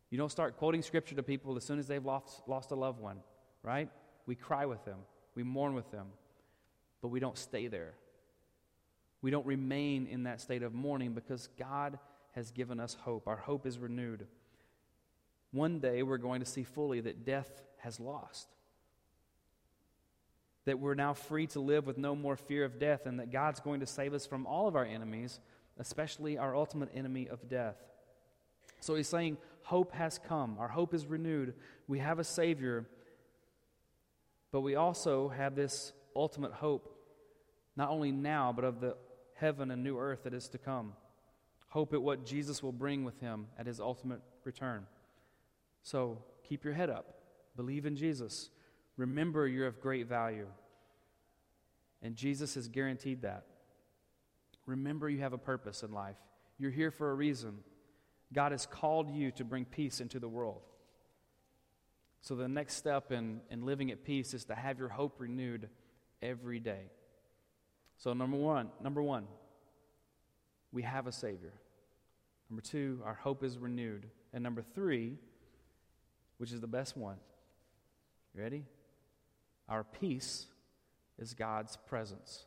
You 0.09 0.17
don't 0.17 0.31
start 0.31 0.57
quoting 0.57 0.81
scripture 0.81 1.15
to 1.15 1.23
people 1.23 1.57
as 1.57 1.65
soon 1.65 1.77
as 1.77 1.87
they've 1.87 2.03
lost, 2.03 2.41
lost 2.47 2.71
a 2.71 2.75
loved 2.75 3.01
one, 3.01 3.17
right? 3.63 3.89
We 4.25 4.35
cry 4.35 4.65
with 4.65 4.85
them, 4.85 4.99
we 5.35 5.43
mourn 5.43 5.73
with 5.73 5.91
them, 5.91 6.07
but 7.01 7.09
we 7.09 7.19
don't 7.19 7.37
stay 7.37 7.67
there. 7.67 7.95
We 9.21 9.29
don't 9.29 9.45
remain 9.45 10.07
in 10.07 10.23
that 10.23 10.39
state 10.39 10.63
of 10.63 10.73
mourning 10.73 11.13
because 11.13 11.49
God 11.59 11.99
has 12.31 12.51
given 12.51 12.79
us 12.79 12.95
hope. 13.01 13.27
Our 13.27 13.37
hope 13.37 13.65
is 13.65 13.77
renewed. 13.77 14.27
One 15.51 15.79
day 15.79 16.01
we're 16.03 16.17
going 16.17 16.39
to 16.39 16.45
see 16.45 16.63
fully 16.63 17.01
that 17.01 17.25
death 17.25 17.61
has 17.79 17.99
lost. 17.99 18.47
That 20.65 20.79
we're 20.79 20.95
now 20.95 21.13
free 21.13 21.47
to 21.47 21.59
live 21.59 21.85
with 21.87 21.97
no 21.97 22.15
more 22.15 22.35
fear 22.35 22.63
of 22.63 22.79
death, 22.79 23.05
and 23.05 23.19
that 23.19 23.31
God's 23.31 23.59
going 23.59 23.79
to 23.79 23.85
save 23.85 24.13
us 24.13 24.25
from 24.25 24.45
all 24.45 24.67
of 24.67 24.75
our 24.75 24.85
enemies, 24.85 25.39
especially 25.77 26.37
our 26.37 26.55
ultimate 26.55 26.89
enemy 26.93 27.27
of 27.27 27.49
death. 27.49 27.75
So 28.79 28.95
he's 28.95 29.07
saying, 29.07 29.37
hope 29.63 29.91
has 29.93 30.19
come. 30.19 30.57
Our 30.59 30.67
hope 30.67 30.93
is 30.93 31.05
renewed. 31.05 31.55
We 31.87 31.99
have 31.99 32.19
a 32.19 32.23
Savior, 32.23 32.85
but 34.51 34.61
we 34.61 34.75
also 34.75 35.29
have 35.29 35.55
this 35.55 35.93
ultimate 36.15 36.53
hope, 36.53 36.93
not 37.75 37.89
only 37.89 38.11
now, 38.11 38.53
but 38.55 38.63
of 38.63 38.79
the 38.79 38.95
heaven 39.35 39.71
and 39.71 39.83
new 39.83 39.97
earth 39.97 40.23
that 40.23 40.33
is 40.33 40.47
to 40.49 40.57
come. 40.57 40.93
Hope 41.71 41.93
at 41.93 42.01
what 42.01 42.25
Jesus 42.25 42.61
will 42.61 42.73
bring 42.73 43.05
with 43.05 43.17
him 43.21 43.47
at 43.57 43.65
his 43.65 43.79
ultimate 43.79 44.19
return. 44.43 44.85
So 45.83 46.17
keep 46.43 46.65
your 46.65 46.73
head 46.73 46.89
up. 46.89 47.15
Believe 47.55 47.85
in 47.85 47.95
Jesus. 47.95 48.49
Remember 48.97 49.47
you're 49.47 49.67
of 49.67 49.79
great 49.79 50.07
value. 50.07 50.47
And 52.01 52.17
Jesus 52.17 52.55
has 52.55 52.67
guaranteed 52.67 53.21
that. 53.21 53.45
Remember 54.65 55.09
you 55.09 55.21
have 55.21 55.31
a 55.31 55.37
purpose 55.37 55.81
in 55.81 55.93
life. 55.93 56.17
You're 56.59 56.71
here 56.71 56.91
for 56.91 57.09
a 57.09 57.15
reason. 57.15 57.59
God 58.33 58.51
has 58.51 58.65
called 58.65 59.09
you 59.09 59.31
to 59.31 59.45
bring 59.45 59.63
peace 59.63 60.01
into 60.01 60.19
the 60.19 60.27
world. 60.27 60.61
So, 62.19 62.35
the 62.35 62.49
next 62.49 62.75
step 62.75 63.13
in, 63.13 63.39
in 63.49 63.65
living 63.65 63.91
at 63.91 64.03
peace 64.03 64.33
is 64.33 64.45
to 64.45 64.55
have 64.55 64.77
your 64.77 64.89
hope 64.89 65.19
renewed 65.19 65.69
every 66.21 66.59
day. 66.59 66.91
So, 67.97 68.13
number 68.13 68.37
one, 68.37 68.69
number 68.83 69.01
one, 69.01 69.25
we 70.71 70.83
have 70.83 71.07
a 71.07 71.11
Savior. 71.11 71.53
Number 72.51 72.61
two, 72.61 73.01
our 73.03 73.15
hope 73.15 73.43
is 73.43 73.57
renewed. 73.57 74.05
And 74.31 74.43
number 74.43 74.61
three, 74.61 75.17
which 76.37 76.51
is 76.51 76.61
the 76.61 76.67
best 76.67 76.95
one, 76.95 77.17
you 78.35 78.43
ready? 78.43 78.65
Our 79.67 79.83
peace 79.83 80.45
is 81.17 81.33
God's 81.33 81.77
presence. 81.87 82.45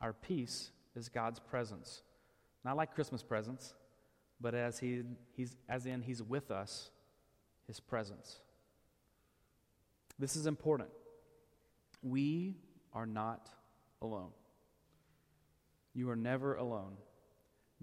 Our 0.00 0.12
peace 0.12 0.70
is 0.94 1.08
God's 1.08 1.40
presence. 1.40 2.02
Not 2.64 2.76
like 2.76 2.94
Christmas 2.94 3.24
presents 3.24 3.74
but 4.42 4.54
as, 4.54 4.80
he, 4.80 5.02
he's, 5.36 5.56
as 5.68 5.86
in 5.86 6.02
He's 6.02 6.20
with 6.20 6.50
us, 6.50 6.90
His 7.68 7.78
presence. 7.78 8.40
This 10.18 10.36
is 10.36 10.46
important. 10.46 10.90
We 12.02 12.56
are 12.92 13.06
not 13.06 13.48
alone. 14.02 14.32
You 15.94 16.10
are 16.10 16.16
never 16.16 16.56
alone. 16.56 16.96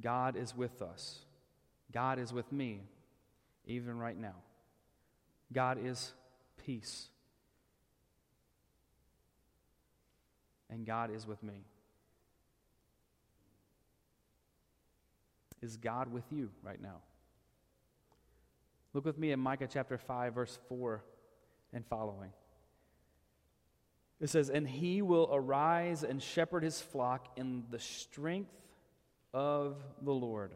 God 0.01 0.35
is 0.35 0.55
with 0.55 0.81
us. 0.81 1.19
God 1.91 2.19
is 2.19 2.31
with 2.31 2.51
me, 2.51 2.83
even 3.65 3.97
right 3.97 4.17
now. 4.17 4.35
God 5.51 5.79
is 5.83 6.13
peace. 6.65 7.07
And 10.69 10.85
God 10.85 11.13
is 11.13 11.25
with 11.25 11.41
me. 11.41 11.65
Is 15.62 15.77
God 15.77 16.12
with 16.13 16.25
you 16.31 16.49
right 16.63 16.81
now? 16.81 16.97
Look 18.93 19.05
with 19.05 19.17
me 19.17 19.31
in 19.31 19.39
Micah 19.39 19.67
chapter 19.71 19.97
5, 19.97 20.33
verse 20.33 20.59
4 20.69 21.03
and 21.73 21.85
following. 21.85 22.31
It 24.19 24.29
says, 24.29 24.49
And 24.49 24.67
he 24.67 25.01
will 25.01 25.29
arise 25.31 26.03
and 26.03 26.21
shepherd 26.21 26.63
his 26.63 26.81
flock 26.81 27.27
in 27.38 27.63
the 27.69 27.79
strength 27.79 28.51
of 29.33 29.83
the 30.01 30.11
Lord, 30.11 30.53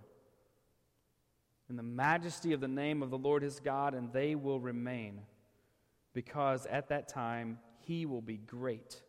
in 1.70 1.76
the 1.76 1.84
majesty 1.84 2.54
of 2.54 2.62
the 2.62 2.68
name 2.68 3.02
of 3.02 3.10
the 3.10 3.18
Lord 3.18 3.44
his 3.44 3.60
God, 3.60 3.94
and 3.94 4.12
they 4.12 4.36
will 4.36 4.60
remain, 4.60 5.22
because 6.14 6.66
at 6.66 6.90
that 6.90 7.08
time 7.08 7.60
he 7.80 8.06
will 8.06 8.22
be 8.22 8.38
great 8.38 9.02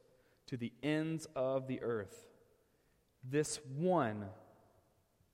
to 0.46 0.56
the 0.56 0.72
ends 0.82 1.26
of 1.34 1.66
the 1.68 1.80
earth. 1.82 2.26
This 3.30 3.58
one 3.76 4.26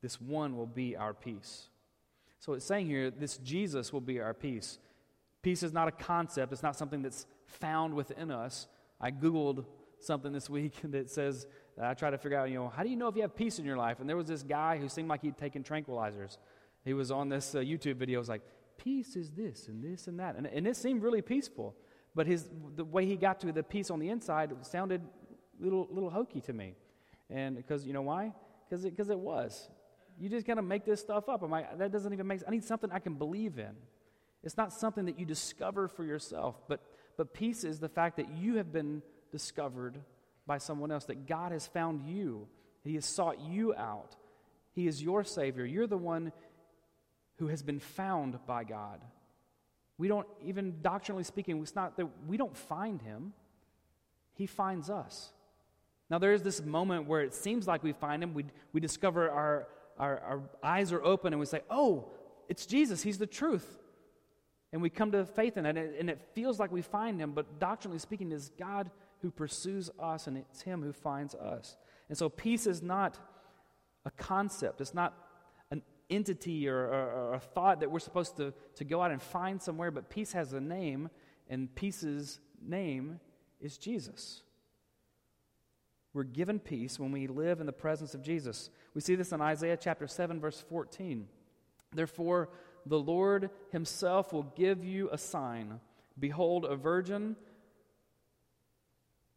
this 0.02 0.20
one 0.20 0.56
will 0.56 0.66
be 0.66 0.96
our 0.96 1.12
peace. 1.12 1.68
So 2.38 2.54
it's 2.54 2.64
saying 2.64 2.86
here, 2.86 3.10
this 3.10 3.36
Jesus 3.38 3.92
will 3.92 4.00
be 4.00 4.20
our 4.20 4.32
peace. 4.32 4.78
Peace 5.42 5.62
is 5.62 5.72
not 5.72 5.88
a 5.88 5.92
concept, 5.92 6.52
it's 6.52 6.62
not 6.62 6.76
something 6.76 7.02
that's 7.02 7.26
found 7.46 7.94
within 7.94 8.30
us. 8.30 8.66
I 9.00 9.10
Googled 9.10 9.64
something 9.98 10.32
this 10.32 10.48
week 10.48 10.74
that 10.84 11.10
says, 11.10 11.46
I 11.80 11.94
try 11.94 12.10
to 12.10 12.18
figure 12.18 12.38
out, 12.38 12.50
you 12.50 12.56
know, 12.56 12.68
how 12.68 12.82
do 12.82 12.88
you 12.88 12.96
know 12.96 13.08
if 13.08 13.16
you 13.16 13.22
have 13.22 13.36
peace 13.36 13.58
in 13.58 13.64
your 13.64 13.76
life? 13.76 14.00
And 14.00 14.08
there 14.08 14.16
was 14.16 14.26
this 14.26 14.42
guy 14.42 14.78
who 14.78 14.88
seemed 14.88 15.08
like 15.08 15.22
he'd 15.22 15.38
taken 15.38 15.62
tranquilizers. 15.62 16.38
He 16.84 16.94
was 16.94 17.10
on 17.10 17.28
this 17.28 17.54
uh, 17.54 17.58
YouTube 17.58 17.96
video, 17.96 18.18
it 18.18 18.20
was 18.20 18.28
like, 18.28 18.42
peace 18.78 19.16
is 19.16 19.30
this 19.30 19.68
and 19.68 19.82
this 19.82 20.06
and 20.06 20.18
that. 20.20 20.36
And, 20.36 20.46
and 20.46 20.66
it 20.66 20.76
seemed 20.76 21.02
really 21.02 21.22
peaceful. 21.22 21.76
But 22.14 22.26
his, 22.26 22.48
the 22.76 22.84
way 22.84 23.06
he 23.06 23.16
got 23.16 23.40
to 23.40 23.52
the 23.52 23.62
peace 23.62 23.90
on 23.90 23.98
the 23.98 24.08
inside 24.08 24.52
sounded 24.62 25.02
little, 25.60 25.86
little 25.90 26.10
hokey 26.10 26.40
to 26.42 26.52
me. 26.52 26.74
And 27.28 27.56
because, 27.56 27.86
you 27.86 27.92
know 27.92 28.02
why? 28.02 28.32
Because 28.68 28.84
it, 28.84 28.96
cause 28.96 29.10
it 29.10 29.18
was. 29.18 29.68
You 30.18 30.28
just 30.28 30.46
kind 30.46 30.58
of 30.58 30.64
make 30.64 30.84
this 30.84 31.00
stuff 31.00 31.28
up. 31.28 31.42
I'm 31.42 31.50
like, 31.50 31.78
that 31.78 31.92
doesn't 31.92 32.12
even 32.12 32.26
make 32.26 32.40
sense. 32.40 32.48
I 32.48 32.50
need 32.50 32.64
something 32.64 32.90
I 32.90 32.98
can 32.98 33.14
believe 33.14 33.58
in. 33.58 33.74
It's 34.42 34.56
not 34.56 34.72
something 34.72 35.04
that 35.04 35.18
you 35.18 35.26
discover 35.26 35.86
for 35.86 36.04
yourself, 36.04 36.56
but, 36.66 36.82
but 37.16 37.34
peace 37.34 37.62
is 37.62 37.78
the 37.78 37.88
fact 37.88 38.16
that 38.16 38.30
you 38.34 38.56
have 38.56 38.72
been 38.72 39.02
discovered 39.30 40.00
by 40.50 40.58
someone 40.58 40.90
else, 40.90 41.04
that 41.04 41.28
God 41.28 41.52
has 41.52 41.68
found 41.68 42.02
you, 42.02 42.48
He 42.82 42.96
has 42.96 43.04
sought 43.04 43.38
you 43.40 43.72
out. 43.72 44.16
He 44.72 44.88
is 44.88 45.00
your 45.00 45.22
Savior. 45.22 45.64
You're 45.64 45.86
the 45.86 45.96
one 45.96 46.32
who 47.38 47.46
has 47.46 47.62
been 47.62 47.78
found 47.78 48.36
by 48.48 48.64
God. 48.64 49.00
We 49.96 50.08
don't, 50.08 50.26
even 50.44 50.80
doctrinally 50.82 51.22
speaking, 51.22 51.62
it's 51.62 51.76
not 51.76 51.96
that 51.98 52.08
we 52.26 52.36
don't 52.36 52.56
find 52.56 53.00
Him, 53.00 53.32
He 54.34 54.46
finds 54.48 54.90
us. 54.90 55.30
Now, 56.10 56.18
there 56.18 56.32
is 56.32 56.42
this 56.42 56.60
moment 56.60 57.06
where 57.06 57.20
it 57.20 57.32
seems 57.32 57.68
like 57.68 57.84
we 57.84 57.92
find 57.92 58.20
Him, 58.20 58.34
we, 58.34 58.46
we 58.72 58.80
discover 58.80 59.30
our 59.30 59.68
our, 60.00 60.18
our 60.20 60.42
eyes 60.62 60.92
are 60.92 61.04
open 61.04 61.32
and 61.32 61.38
we 61.38 61.46
say, 61.46 61.60
oh, 61.70 62.08
it's 62.48 62.66
Jesus, 62.66 63.02
He's 63.02 63.18
the 63.18 63.26
truth. 63.26 63.78
And 64.72 64.82
we 64.82 64.90
come 64.90 65.12
to 65.12 65.24
faith 65.24 65.56
in 65.56 65.66
it, 65.66 65.76
and 65.76 66.08
it 66.08 66.20
feels 66.34 66.58
like 66.58 66.72
we 66.72 66.82
find 66.82 67.20
Him, 67.20 67.32
but 67.32 67.58
doctrinally 67.60 67.98
speaking, 67.98 68.32
is 68.32 68.50
God 68.58 68.90
who 69.22 69.30
pursues 69.30 69.90
us, 69.98 70.26
and 70.26 70.36
it's 70.36 70.62
Him 70.62 70.82
who 70.82 70.92
finds 70.92 71.34
us. 71.34 71.76
And 72.08 72.16
so 72.16 72.28
peace 72.28 72.66
is 72.66 72.82
not 72.82 73.18
a 74.04 74.10
concept, 74.10 74.80
it's 74.80 74.94
not 74.94 75.14
an 75.70 75.82
entity 76.08 76.68
or, 76.68 76.78
or, 76.78 77.12
or 77.12 77.34
a 77.34 77.40
thought 77.40 77.80
that 77.80 77.90
we're 77.90 77.98
supposed 77.98 78.36
to, 78.38 78.52
to 78.76 78.84
go 78.84 79.02
out 79.02 79.10
and 79.10 79.22
find 79.22 79.60
somewhere, 79.60 79.90
but 79.90 80.10
peace 80.10 80.32
has 80.32 80.52
a 80.52 80.60
name, 80.60 81.10
and 81.48 81.74
peace's 81.74 82.40
name 82.60 83.20
is 83.60 83.76
Jesus. 83.78 84.42
We're 86.12 86.24
given 86.24 86.58
peace 86.58 86.98
when 86.98 87.12
we 87.12 87.28
live 87.28 87.60
in 87.60 87.66
the 87.66 87.72
presence 87.72 88.14
of 88.14 88.22
Jesus. 88.22 88.70
We 88.94 89.00
see 89.00 89.14
this 89.14 89.32
in 89.32 89.40
Isaiah 89.40 89.76
chapter 89.76 90.08
7, 90.08 90.40
verse 90.40 90.64
14. 90.68 91.28
Therefore, 91.92 92.48
the 92.86 92.98
Lord 92.98 93.50
himself 93.70 94.32
will 94.32 94.52
give 94.56 94.84
you 94.84 95.08
a 95.12 95.18
sign. 95.18 95.78
Behold, 96.18 96.64
a 96.64 96.74
virgin 96.74 97.36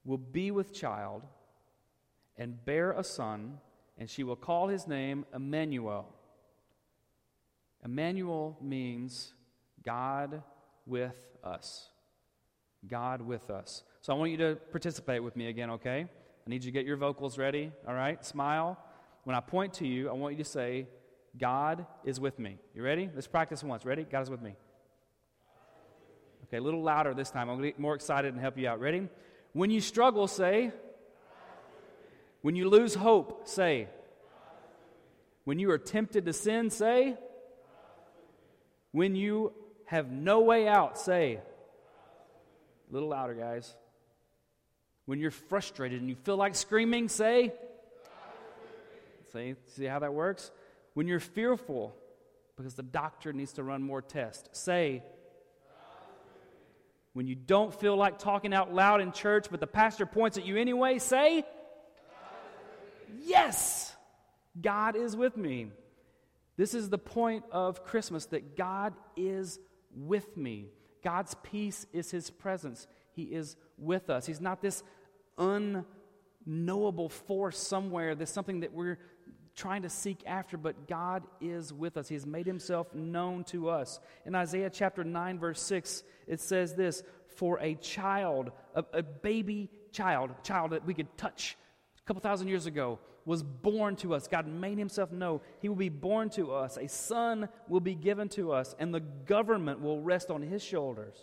will 0.05 0.17
be 0.17 0.51
with 0.51 0.73
child 0.73 1.23
and 2.37 2.63
bear 2.65 2.91
a 2.91 3.03
son, 3.03 3.59
and 3.97 4.09
she 4.09 4.23
will 4.23 4.35
call 4.35 4.67
his 4.67 4.87
name 4.87 5.25
Emmanuel. 5.33 6.07
Emmanuel 7.85 8.57
means 8.61 9.33
God 9.83 10.41
with 10.85 11.15
us. 11.43 11.89
God 12.87 13.21
with 13.21 13.49
us. 13.49 13.83
So 14.01 14.13
I 14.13 14.17
want 14.17 14.31
you 14.31 14.37
to 14.37 14.55
participate 14.71 15.23
with 15.23 15.35
me 15.35 15.47
again, 15.47 15.69
okay? 15.71 16.05
I 16.45 16.49
need 16.49 16.63
you 16.63 16.71
to 16.71 16.77
get 16.77 16.85
your 16.85 16.97
vocals 16.97 17.37
ready, 17.37 17.71
all 17.87 17.93
right? 17.93 18.23
Smile. 18.25 18.77
When 19.23 19.35
I 19.35 19.39
point 19.39 19.73
to 19.75 19.87
you, 19.87 20.09
I 20.09 20.13
want 20.13 20.37
you 20.37 20.43
to 20.43 20.49
say, 20.49 20.87
God 21.37 21.85
is 22.03 22.19
with 22.19 22.39
me. 22.39 22.57
You 22.75 22.83
ready? 22.83 23.09
Let's 23.13 23.27
practice 23.27 23.63
once. 23.63 23.85
Ready? 23.85 24.03
God 24.03 24.21
is 24.21 24.29
with 24.29 24.41
me. 24.41 24.55
Okay, 26.45 26.57
a 26.57 26.61
little 26.61 26.83
louder 26.83 27.13
this 27.13 27.31
time. 27.31 27.49
I'm 27.49 27.55
going 27.55 27.63
to 27.63 27.69
get 27.69 27.79
more 27.79 27.95
excited 27.95 28.33
and 28.33 28.41
help 28.41 28.57
you 28.57 28.67
out. 28.67 28.79
Ready? 28.79 29.07
When 29.53 29.69
you 29.69 29.81
struggle, 29.81 30.27
say. 30.27 30.71
When 32.41 32.55
you 32.55 32.69
lose 32.69 32.95
hope, 32.95 33.47
say. 33.47 33.87
When 35.45 35.59
you 35.59 35.71
are 35.71 35.77
tempted 35.77 36.25
to 36.25 36.33
sin, 36.33 36.69
say. 36.69 37.15
When 38.91 39.15
you 39.15 39.53
have 39.85 40.11
no 40.11 40.41
way 40.41 40.67
out, 40.67 40.99
say. 40.99 41.39
A 42.89 42.93
little 42.93 43.09
louder, 43.09 43.35
guys. 43.35 43.75
When 45.05 45.19
you're 45.19 45.31
frustrated 45.31 45.99
and 45.99 46.09
you 46.09 46.15
feel 46.15 46.37
like 46.37 46.55
screaming, 46.55 47.09
say. 47.09 47.53
See, 49.31 49.55
see 49.75 49.85
how 49.85 49.99
that 49.99 50.13
works? 50.13 50.51
When 50.93 51.07
you're 51.07 51.19
fearful 51.19 51.95
because 52.55 52.75
the 52.75 52.83
doctor 52.83 53.33
needs 53.33 53.53
to 53.53 53.63
run 53.63 53.81
more 53.81 54.01
tests, 54.01 54.59
say. 54.59 55.03
When 57.13 57.27
you 57.27 57.35
don't 57.35 57.73
feel 57.79 57.95
like 57.95 58.17
talking 58.17 58.53
out 58.53 58.73
loud 58.73 59.01
in 59.01 59.11
church, 59.11 59.47
but 59.49 59.59
the 59.59 59.67
pastor 59.67 60.05
points 60.05 60.37
at 60.37 60.45
you 60.45 60.57
anyway, 60.57 60.99
say. 60.99 61.45
Yes, 63.23 63.95
God 64.59 64.95
is 64.95 65.15
with 65.15 65.37
me. 65.37 65.71
This 66.57 66.73
is 66.73 66.89
the 66.89 66.97
point 66.97 67.45
of 67.51 67.83
Christmas 67.83 68.25
that 68.27 68.57
God 68.57 68.93
is 69.15 69.59
with 69.95 70.35
me. 70.35 70.67
God's 71.03 71.35
peace 71.43 71.85
is 71.93 72.11
his 72.11 72.29
presence. 72.29 72.87
He 73.13 73.23
is 73.23 73.55
with 73.77 74.09
us. 74.09 74.25
He's 74.25 74.41
not 74.41 74.61
this 74.61 74.83
unknowable 75.37 77.09
force 77.09 77.57
somewhere, 77.57 78.15
there's 78.15 78.29
something 78.29 78.61
that 78.61 78.73
we're 78.73 78.99
trying 79.55 79.83
to 79.83 79.89
seek 79.89 80.23
after, 80.25 80.57
but 80.57 80.87
God 80.87 81.23
is 81.39 81.71
with 81.71 81.97
us. 81.97 82.07
He 82.07 82.15
has 82.15 82.25
made 82.25 82.47
himself 82.47 82.93
known 82.93 83.43
to 83.45 83.69
us. 83.69 83.99
In 84.25 84.35
Isaiah 84.35 84.69
chapter 84.69 85.03
9, 85.03 85.39
verse 85.39 85.61
6, 85.61 86.03
it 86.27 86.39
says 86.39 86.75
this 86.75 87.03
For 87.35 87.59
a 87.59 87.75
child, 87.75 88.51
a, 88.75 88.83
a 88.93 89.03
baby 89.03 89.69
child, 89.91 90.31
a 90.31 90.41
child 90.45 90.71
that 90.71 90.85
we 90.85 90.93
could 90.93 91.17
touch 91.17 91.57
a 92.03 92.07
couple 92.07 92.21
thousand 92.21 92.49
years 92.49 92.65
ago, 92.65 92.99
was 93.25 93.43
born 93.43 93.95
to 93.97 94.13
us. 94.13 94.27
God 94.27 94.47
made 94.47 94.77
himself 94.77 95.11
know. 95.11 95.41
He 95.61 95.69
will 95.69 95.77
be 95.77 95.89
born 95.89 96.29
to 96.31 96.51
us. 96.51 96.77
A 96.77 96.89
son 96.89 97.47
will 97.69 97.79
be 97.79 97.95
given 97.95 98.27
to 98.29 98.51
us, 98.51 98.75
and 98.79 98.93
the 98.93 98.99
government 98.99 99.79
will 99.79 100.01
rest 100.01 100.29
on 100.29 100.41
his 100.41 100.61
shoulders. 100.61 101.15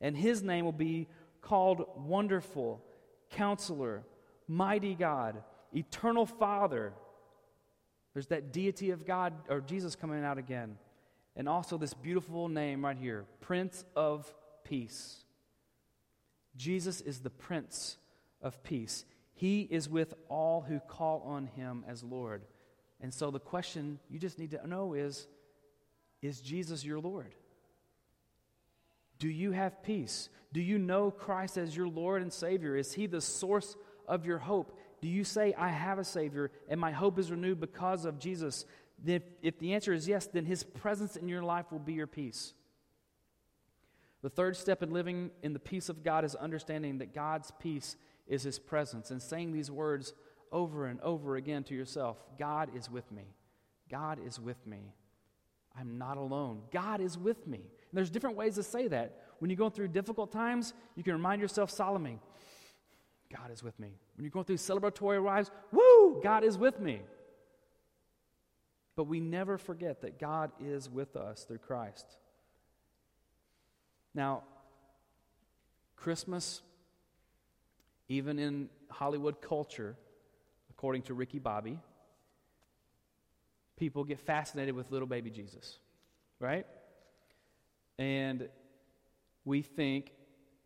And 0.00 0.14
his 0.16 0.42
name 0.42 0.66
will 0.66 0.72
be 0.72 1.08
called 1.40 1.86
Wonderful, 1.96 2.84
Counselor, 3.30 4.04
Mighty 4.46 4.94
God, 4.94 5.42
Eternal 5.74 6.26
Father. 6.26 6.92
There's 8.14 8.28
that 8.28 8.52
deity 8.52 8.90
of 8.90 9.04
God 9.04 9.34
or 9.48 9.60
Jesus 9.60 9.96
coming 9.96 10.24
out 10.24 10.38
again. 10.38 10.78
And 11.36 11.48
also 11.48 11.76
this 11.76 11.94
beautiful 11.94 12.48
name 12.48 12.84
right 12.84 12.96
here 12.96 13.24
Prince 13.40 13.84
of 13.96 14.32
Peace. 14.62 15.24
Jesus 16.56 17.00
is 17.00 17.20
the 17.20 17.30
Prince 17.30 17.98
of 18.40 18.62
Peace. 18.62 19.04
He 19.34 19.62
is 19.62 19.88
with 19.88 20.14
all 20.28 20.60
who 20.60 20.78
call 20.78 21.22
on 21.26 21.46
him 21.46 21.84
as 21.88 22.04
Lord. 22.04 22.42
And 23.00 23.12
so 23.12 23.32
the 23.32 23.40
question 23.40 23.98
you 24.08 24.20
just 24.20 24.38
need 24.38 24.52
to 24.52 24.66
know 24.66 24.94
is 24.94 25.26
Is 26.22 26.40
Jesus 26.40 26.84
your 26.84 27.00
Lord? 27.00 27.34
Do 29.18 29.28
you 29.28 29.52
have 29.52 29.82
peace? 29.82 30.28
Do 30.52 30.60
you 30.60 30.78
know 30.78 31.10
Christ 31.10 31.56
as 31.56 31.76
your 31.76 31.88
Lord 31.88 32.22
and 32.22 32.32
Savior? 32.32 32.76
Is 32.76 32.92
He 32.92 33.06
the 33.06 33.20
source 33.20 33.76
of 34.06 34.26
your 34.26 34.38
hope? 34.38 34.78
Do 35.04 35.10
you 35.10 35.22
say, 35.22 35.52
I 35.52 35.68
have 35.68 35.98
a 35.98 36.04
Savior 36.04 36.50
and 36.66 36.80
my 36.80 36.90
hope 36.90 37.18
is 37.18 37.30
renewed 37.30 37.60
because 37.60 38.06
of 38.06 38.18
Jesus? 38.18 38.64
If, 39.04 39.22
if 39.42 39.58
the 39.58 39.74
answer 39.74 39.92
is 39.92 40.08
yes, 40.08 40.26
then 40.26 40.46
His 40.46 40.64
presence 40.64 41.16
in 41.16 41.28
your 41.28 41.42
life 41.42 41.70
will 41.70 41.78
be 41.78 41.92
your 41.92 42.06
peace. 42.06 42.54
The 44.22 44.30
third 44.30 44.56
step 44.56 44.82
in 44.82 44.94
living 44.94 45.30
in 45.42 45.52
the 45.52 45.58
peace 45.58 45.90
of 45.90 46.02
God 46.02 46.24
is 46.24 46.34
understanding 46.34 46.96
that 47.00 47.12
God's 47.12 47.52
peace 47.60 47.98
is 48.26 48.44
his 48.44 48.58
presence 48.58 49.10
and 49.10 49.20
saying 49.20 49.52
these 49.52 49.70
words 49.70 50.14
over 50.50 50.86
and 50.86 50.98
over 51.02 51.36
again 51.36 51.64
to 51.64 51.74
yourself 51.74 52.16
God 52.38 52.70
is 52.74 52.90
with 52.90 53.12
me. 53.12 53.24
God 53.90 54.18
is 54.26 54.40
with 54.40 54.66
me. 54.66 54.94
I'm 55.78 55.98
not 55.98 56.16
alone. 56.16 56.62
God 56.72 57.02
is 57.02 57.18
with 57.18 57.46
me. 57.46 57.58
And 57.58 57.92
there's 57.92 58.08
different 58.08 58.38
ways 58.38 58.54
to 58.54 58.62
say 58.62 58.88
that. 58.88 59.20
When 59.40 59.50
you're 59.50 59.58
going 59.58 59.72
through 59.72 59.88
difficult 59.88 60.32
times, 60.32 60.72
you 60.96 61.02
can 61.02 61.12
remind 61.12 61.42
yourself 61.42 61.68
solemnly, 61.70 62.18
God 63.32 63.50
is 63.50 63.62
with 63.62 63.78
me. 63.78 63.90
When 64.16 64.24
you're 64.24 64.30
going 64.30 64.44
through 64.44 64.56
celebratory 64.56 65.16
arrives, 65.16 65.50
woo, 65.72 66.20
God 66.22 66.44
is 66.44 66.56
with 66.56 66.80
me. 66.80 67.00
But 68.96 69.04
we 69.04 69.20
never 69.20 69.58
forget 69.58 70.02
that 70.02 70.20
God 70.20 70.52
is 70.60 70.88
with 70.88 71.16
us 71.16 71.44
through 71.44 71.58
Christ. 71.58 72.06
Now, 74.14 74.44
Christmas 75.96 76.62
even 78.08 78.38
in 78.38 78.68
Hollywood 78.90 79.40
culture, 79.40 79.96
according 80.70 81.02
to 81.02 81.14
Ricky 81.14 81.38
Bobby, 81.38 81.78
people 83.76 84.04
get 84.04 84.20
fascinated 84.20 84.74
with 84.74 84.90
little 84.90 85.08
baby 85.08 85.30
Jesus, 85.30 85.78
right? 86.38 86.66
And 87.98 88.48
we 89.44 89.62
think, 89.62 90.12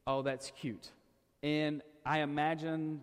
oh, 0.07 0.23
that's 0.23 0.51
cute. 0.59 0.89
And 1.43 1.83
I 2.09 2.21
imagine, 2.21 3.03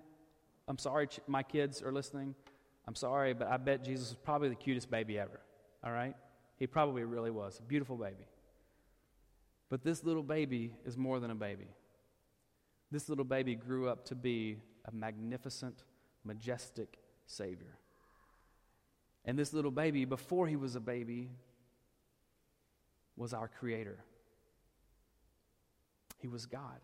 I'm 0.68 0.80
sorry, 0.80 1.08
my 1.28 1.44
kids 1.44 1.84
are 1.84 1.92
listening. 1.92 2.34
I'm 2.88 2.96
sorry, 2.96 3.36
but 3.36 3.48
I 3.48 3.58
bet 3.58 3.84
Jesus 3.84 4.10
was 4.10 4.18
probably 4.18 4.50
the 4.50 4.56
cutest 4.56 4.90
baby 4.90 5.20
ever, 5.20 5.42
all 5.84 5.92
right? 5.92 6.16
He 6.58 6.66
probably 6.66 7.04
really 7.04 7.30
was. 7.30 7.60
A 7.60 7.62
beautiful 7.62 7.98
baby. 7.98 8.26
But 9.70 9.84
this 9.84 10.04
little 10.04 10.24
baby 10.24 10.74
is 10.88 10.98
more 10.98 11.20
than 11.20 11.30
a 11.30 11.36
baby. 11.36 11.68
This 12.90 13.08
little 13.08 13.26
baby 13.26 13.54
grew 13.54 13.90
up 13.90 14.06
to 14.06 14.16
be 14.16 14.58
a 14.86 14.92
magnificent, 14.92 15.84
majestic 16.24 16.98
Savior. 17.28 17.78
And 19.24 19.38
this 19.38 19.54
little 19.54 19.70
baby, 19.70 20.06
before 20.06 20.48
he 20.48 20.56
was 20.56 20.76
a 20.76 20.80
baby, 20.80 21.30
was 23.16 23.36
our 23.36 23.48
Creator. 23.48 24.00
He 26.18 26.28
was 26.28 26.48
God. 26.48 26.80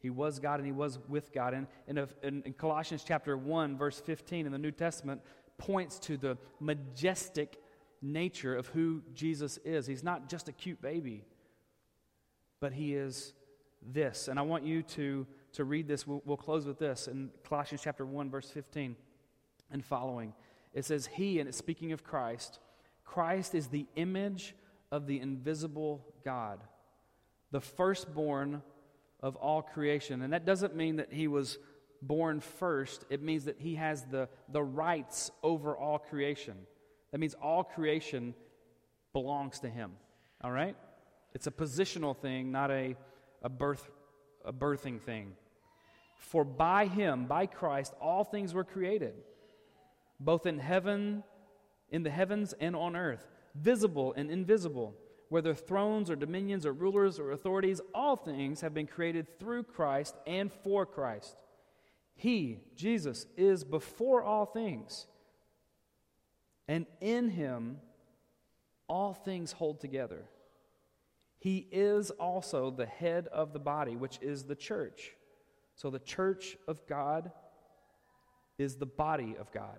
He 0.00 0.10
was 0.10 0.38
God 0.38 0.60
and 0.60 0.66
he 0.66 0.72
was 0.72 0.98
with 1.08 1.32
God. 1.32 1.54
And 1.54 1.66
in, 1.86 1.98
in, 2.22 2.42
in, 2.44 2.52
Colossians 2.52 3.04
chapter 3.06 3.36
1, 3.36 3.76
verse 3.76 4.00
15 4.00 4.46
in 4.46 4.52
the 4.52 4.58
New 4.58 4.70
Testament, 4.70 5.20
points 5.56 5.98
to 6.00 6.16
the 6.16 6.38
majestic 6.60 7.60
nature 8.00 8.56
of 8.56 8.68
who 8.68 9.02
Jesus 9.12 9.58
is. 9.64 9.86
He's 9.86 10.04
not 10.04 10.28
just 10.28 10.48
a 10.48 10.52
cute 10.52 10.80
baby, 10.80 11.24
but 12.60 12.72
he 12.72 12.94
is 12.94 13.32
this. 13.82 14.28
And 14.28 14.38
I 14.38 14.42
want 14.42 14.64
you 14.64 14.82
to, 14.82 15.26
to 15.54 15.64
read 15.64 15.88
this. 15.88 16.06
We'll, 16.06 16.22
we'll 16.24 16.36
close 16.36 16.64
with 16.64 16.78
this 16.78 17.08
in 17.08 17.30
Colossians 17.48 17.82
chapter 17.82 18.06
1, 18.06 18.30
verse 18.30 18.50
15 18.50 18.94
and 19.70 19.84
following. 19.84 20.32
It 20.72 20.84
says, 20.84 21.06
He, 21.06 21.40
and 21.40 21.48
it's 21.48 21.58
speaking 21.58 21.92
of 21.92 22.04
Christ, 22.04 22.60
Christ 23.04 23.54
is 23.54 23.68
the 23.68 23.86
image 23.96 24.54
of 24.92 25.06
the 25.06 25.20
invisible 25.20 26.04
God, 26.24 26.60
the 27.50 27.60
firstborn 27.60 28.62
of 29.20 29.36
all 29.36 29.62
creation. 29.62 30.22
And 30.22 30.32
that 30.32 30.44
doesn't 30.44 30.76
mean 30.76 30.96
that 30.96 31.12
he 31.12 31.28
was 31.28 31.58
born 32.00 32.40
first, 32.40 33.04
it 33.10 33.22
means 33.22 33.46
that 33.46 33.56
he 33.58 33.74
has 33.74 34.04
the, 34.04 34.28
the 34.52 34.62
rights 34.62 35.32
over 35.42 35.76
all 35.76 35.98
creation. 35.98 36.54
That 37.10 37.18
means 37.18 37.34
all 37.34 37.64
creation 37.64 38.34
belongs 39.12 39.60
to 39.60 39.68
him. 39.68 39.92
All 40.44 40.52
right? 40.52 40.76
It's 41.34 41.48
a 41.48 41.50
positional 41.50 42.16
thing, 42.16 42.52
not 42.52 42.70
a 42.70 42.96
a 43.42 43.48
birth 43.48 43.88
a 44.44 44.52
birthing 44.52 45.00
thing. 45.00 45.32
For 46.16 46.44
by 46.44 46.86
him, 46.86 47.26
by 47.26 47.46
Christ, 47.46 47.94
all 48.00 48.24
things 48.24 48.54
were 48.54 48.64
created, 48.64 49.14
both 50.18 50.46
in 50.46 50.58
heaven, 50.58 51.22
in 51.90 52.02
the 52.02 52.10
heavens 52.10 52.54
and 52.58 52.74
on 52.74 52.96
earth, 52.96 53.24
visible 53.54 54.14
and 54.16 54.30
invisible, 54.30 54.94
whether 55.28 55.54
thrones 55.54 56.10
or 56.10 56.16
dominions 56.16 56.64
or 56.64 56.72
rulers 56.72 57.18
or 57.18 57.32
authorities, 57.32 57.80
all 57.94 58.16
things 58.16 58.60
have 58.60 58.74
been 58.74 58.86
created 58.86 59.38
through 59.38 59.62
Christ 59.62 60.16
and 60.26 60.50
for 60.52 60.86
Christ. 60.86 61.36
He, 62.14 62.60
Jesus, 62.74 63.26
is 63.36 63.62
before 63.62 64.22
all 64.22 64.46
things. 64.46 65.06
And 66.66 66.86
in 67.00 67.30
him, 67.30 67.78
all 68.88 69.14
things 69.14 69.52
hold 69.52 69.80
together. 69.80 70.24
He 71.38 71.68
is 71.70 72.10
also 72.10 72.70
the 72.70 72.86
head 72.86 73.28
of 73.28 73.52
the 73.52 73.58
body, 73.58 73.96
which 73.96 74.18
is 74.20 74.44
the 74.44 74.56
church. 74.56 75.12
So 75.76 75.90
the 75.90 76.00
church 76.00 76.56
of 76.66 76.84
God 76.88 77.30
is 78.58 78.76
the 78.76 78.86
body 78.86 79.36
of 79.38 79.52
God. 79.52 79.78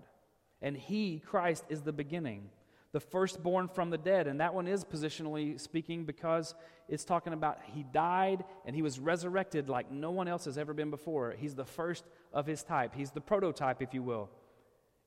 And 0.62 0.78
he, 0.78 1.20
Christ, 1.20 1.66
is 1.68 1.82
the 1.82 1.92
beginning, 1.92 2.50
the 2.92 3.00
firstborn 3.00 3.68
from 3.68 3.90
the 3.90 3.98
dead. 3.98 4.28
And 4.28 4.40
that 4.42 4.54
one 4.54 4.68
is 4.68 4.84
positionally 4.84 5.60
speaking 5.60 6.06
because 6.06 6.56
it's 6.88 7.06
talking 7.06 7.34
about 7.34 7.60
he 7.74 7.84
died 7.84 8.44
and 8.66 8.76
he 8.76 8.82
was 8.82 9.00
resurrected 9.00 9.70
like 9.70 9.92
no 9.92 10.12
one 10.12 10.28
else 10.28 10.46
has 10.46 10.58
ever 10.58 10.74
been 10.74 10.90
before. 10.90 11.36
He's 11.38 11.56
the 11.56 11.66
first 11.66 12.04
of 12.34 12.46
his 12.46 12.64
type, 12.64 12.94
he's 12.96 13.12
the 13.12 13.22
prototype, 13.22 13.82
if 13.82 13.94
you 13.94 14.04
will. 14.04 14.30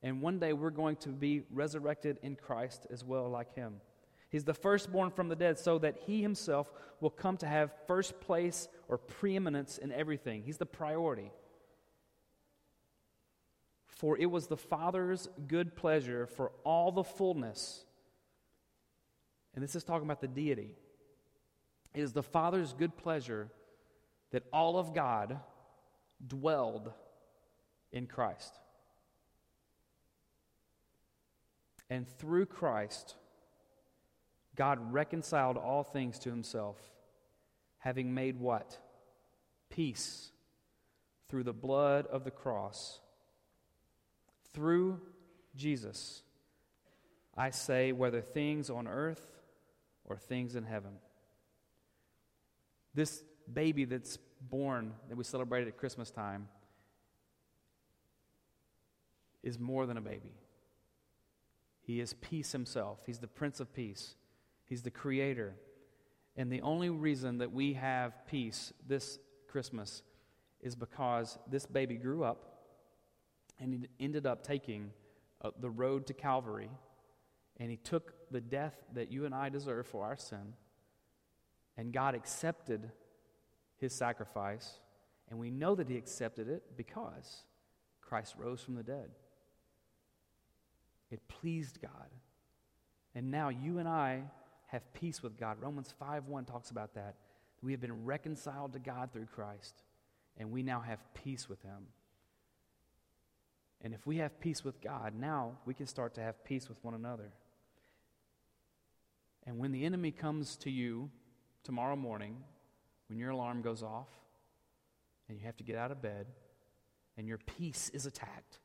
And 0.01 0.21
one 0.21 0.37
day 0.37 0.51
we're 0.51 0.69
going 0.69 0.97
to 0.97 1.09
be 1.09 1.43
resurrected 1.49 2.19
in 2.21 2.35
Christ 2.35 2.87
as 2.91 3.05
well, 3.05 3.29
like 3.29 3.55
him. 3.55 3.75
He's 4.29 4.43
the 4.43 4.53
firstborn 4.53 5.11
from 5.11 5.29
the 5.29 5.35
dead, 5.35 5.59
so 5.59 5.77
that 5.77 5.95
he 6.07 6.21
himself 6.21 6.73
will 6.99 7.11
come 7.11 7.37
to 7.37 7.45
have 7.45 7.71
first 7.87 8.19
place 8.19 8.67
or 8.87 8.97
preeminence 8.97 9.77
in 9.77 9.91
everything. 9.91 10.41
He's 10.43 10.57
the 10.57 10.65
priority. 10.65 11.31
For 13.95 14.17
it 14.17 14.25
was 14.25 14.47
the 14.47 14.57
Father's 14.57 15.29
good 15.47 15.75
pleasure 15.75 16.25
for 16.27 16.51
all 16.63 16.91
the 16.91 17.03
fullness, 17.03 17.85
and 19.55 19.63
this 19.63 19.75
is 19.75 19.83
talking 19.83 20.07
about 20.07 20.21
the 20.21 20.27
deity. 20.27 20.75
It 21.93 22.01
is 22.01 22.13
the 22.13 22.23
Father's 22.23 22.73
good 22.73 22.97
pleasure 22.97 23.51
that 24.31 24.43
all 24.51 24.79
of 24.79 24.95
God 24.95 25.39
dwelled 26.25 26.91
in 27.91 28.07
Christ. 28.07 28.59
And 31.89 32.07
through 32.17 32.47
Christ, 32.47 33.15
God 34.55 34.91
reconciled 34.91 35.57
all 35.57 35.83
things 35.83 36.17
to 36.19 36.29
himself, 36.29 36.77
having 37.77 38.15
made 38.15 38.39
what? 38.39 38.79
Peace 39.69 40.31
through 41.29 41.43
the 41.43 41.53
blood 41.53 42.07
of 42.07 42.23
the 42.23 42.31
cross 42.31 42.99
through 44.53 44.99
Jesus, 45.55 46.23
I 47.35 47.49
say, 47.49 47.91
whether 47.91 48.21
things 48.21 48.69
on 48.69 48.87
earth 48.87 49.25
or 50.05 50.17
things 50.17 50.55
in 50.55 50.63
heaven. 50.63 50.93
This 52.93 53.23
baby 53.51 53.85
that's 53.85 54.17
born 54.49 54.93
that 55.09 55.15
we 55.17 55.23
celebrated 55.23 55.67
at 55.67 55.77
Christmas 55.77 56.11
time 56.11 56.47
is 59.41 59.59
more 59.59 59.85
than 59.85 59.97
a 59.97 60.01
baby. 60.01 60.33
He 61.81 61.99
is 61.99 62.13
peace 62.13 62.51
himself. 62.51 62.99
He's 63.05 63.19
the 63.19 63.27
Prince 63.27 63.59
of 63.59 63.73
Peace. 63.73 64.15
He's 64.65 64.83
the 64.83 64.91
Creator. 64.91 65.55
And 66.37 66.51
the 66.51 66.61
only 66.61 66.89
reason 66.89 67.39
that 67.39 67.51
we 67.51 67.73
have 67.73 68.25
peace 68.27 68.73
this 68.87 69.19
Christmas 69.47 70.01
is 70.61 70.75
because 70.75 71.37
this 71.49 71.65
baby 71.65 71.95
grew 71.95 72.23
up 72.23 72.52
and 73.63 73.73
he 73.73 74.05
ended 74.05 74.25
up 74.25 74.43
taking 74.43 74.91
uh, 75.41 75.51
the 75.59 75.69
road 75.69 76.05
to 76.07 76.13
Calvary, 76.13 76.69
and 77.57 77.71
he 77.71 77.77
took 77.77 78.13
the 78.29 78.41
death 78.41 78.75
that 78.93 79.09
you 79.09 79.25
and 79.25 79.33
I 79.33 79.47
deserve 79.47 79.87
for 79.87 80.03
our 80.03 80.17
sin, 80.17 80.53
and 81.77 81.93
God 81.93 82.13
accepted 82.13 82.91
his 83.77 83.93
sacrifice, 83.93 84.79
and 85.29 85.39
we 85.39 85.49
know 85.49 85.75
that 85.75 85.87
he 85.87 85.97
accepted 85.97 86.49
it 86.49 86.75
because 86.75 87.43
Christ 88.01 88.35
rose 88.37 88.61
from 88.61 88.75
the 88.75 88.83
dead. 88.83 89.09
It 91.09 91.25
pleased 91.27 91.81
God. 91.81 92.09
And 93.15 93.31
now 93.31 93.49
you 93.49 93.77
and 93.79 93.87
I 93.87 94.23
have 94.67 94.93
peace 94.93 95.23
with 95.23 95.37
God. 95.37 95.61
Romans 95.61 95.93
5:1 95.99 96.45
talks 96.45 96.69
about 96.69 96.95
that. 96.95 97.15
We 97.61 97.71
have 97.71 97.79
been 97.79 98.03
reconciled 98.03 98.73
to 98.73 98.79
God 98.79 99.13
through 99.13 99.27
Christ, 99.27 99.83
and 100.35 100.51
we 100.51 100.63
now 100.63 100.81
have 100.81 100.99
peace 101.13 101.47
with 101.47 101.61
him. 101.61 101.87
And 103.83 103.93
if 103.93 104.07
we 104.07 104.17
have 104.17 104.39
peace 104.39 104.63
with 104.63 104.81
God, 104.81 105.13
now 105.13 105.57
we 105.65 105.73
can 105.73 105.87
start 105.87 106.13
to 106.15 106.21
have 106.21 106.43
peace 106.45 106.69
with 106.69 106.81
one 106.83 106.93
another. 106.93 107.31
And 109.45 109.59
when 109.59 109.73
the 109.73 109.83
enemy 109.83 110.11
comes 110.11 110.55
to 110.57 110.71
you 110.71 111.09
tomorrow 111.63 111.97
morning, 111.97 112.37
when 113.09 113.19
your 113.19 113.31
alarm 113.31 113.61
goes 113.61 113.83
off 113.83 114.07
and 115.27 115.37
you 115.37 115.45
have 115.45 115.57
to 115.57 115.63
get 115.63 115.75
out 115.75 115.91
of 115.91 116.01
bed 116.01 116.27
and 117.17 117.27
your 117.27 117.37
peace 117.37 117.91
is 117.93 118.05
attacked, 118.05 118.59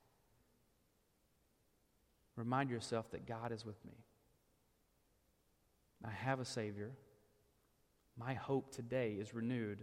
remind 2.37 2.71
yourself 2.71 3.11
that 3.11 3.27
God 3.27 3.51
is 3.51 3.67
with 3.67 3.85
me. 3.85 3.95
I 6.05 6.11
have 6.11 6.39
a 6.39 6.45
Savior. 6.45 6.93
My 8.17 8.35
hope 8.35 8.73
today 8.73 9.17
is 9.19 9.35
renewed. 9.35 9.79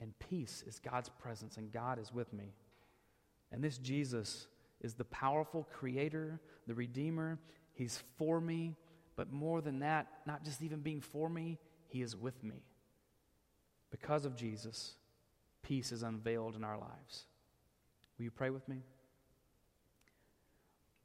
And 0.00 0.16
peace 0.18 0.62
is 0.66 0.78
God's 0.78 1.08
presence, 1.08 1.56
and 1.56 1.72
God 1.72 1.98
is 1.98 2.12
with 2.12 2.32
me. 2.32 2.52
And 3.56 3.64
this 3.64 3.78
Jesus 3.78 4.48
is 4.82 4.94
the 4.94 5.04
powerful 5.06 5.66
creator, 5.72 6.38
the 6.66 6.74
redeemer. 6.74 7.38
He's 7.72 8.02
for 8.18 8.38
me, 8.38 8.76
but 9.16 9.32
more 9.32 9.62
than 9.62 9.78
that, 9.78 10.06
not 10.26 10.44
just 10.44 10.60
even 10.60 10.80
being 10.80 11.00
for 11.00 11.30
me, 11.30 11.58
he 11.88 12.02
is 12.02 12.14
with 12.14 12.44
me. 12.44 12.66
Because 13.90 14.26
of 14.26 14.36
Jesus, 14.36 14.96
peace 15.62 15.90
is 15.90 16.02
unveiled 16.02 16.54
in 16.54 16.64
our 16.64 16.78
lives. 16.78 17.24
Will 18.18 18.24
you 18.24 18.30
pray 18.30 18.50
with 18.50 18.68
me? 18.68 18.82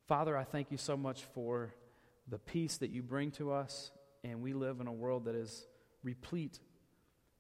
Father, 0.09 0.35
I 0.35 0.43
thank 0.43 0.71
you 0.71 0.77
so 0.77 0.97
much 0.97 1.23
for 1.33 1.73
the 2.27 2.37
peace 2.37 2.75
that 2.77 2.89
you 2.89 3.01
bring 3.01 3.31
to 3.31 3.53
us, 3.53 3.91
and 4.25 4.41
we 4.41 4.51
live 4.51 4.81
in 4.81 4.87
a 4.87 4.93
world 4.93 5.23
that 5.23 5.35
is 5.35 5.65
replete 6.03 6.59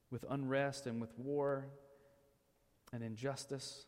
with 0.09 0.23
unrest 0.29 0.87
and 0.87 1.01
with 1.01 1.11
war 1.19 1.67
and 2.93 3.03
injustice. 3.03 3.87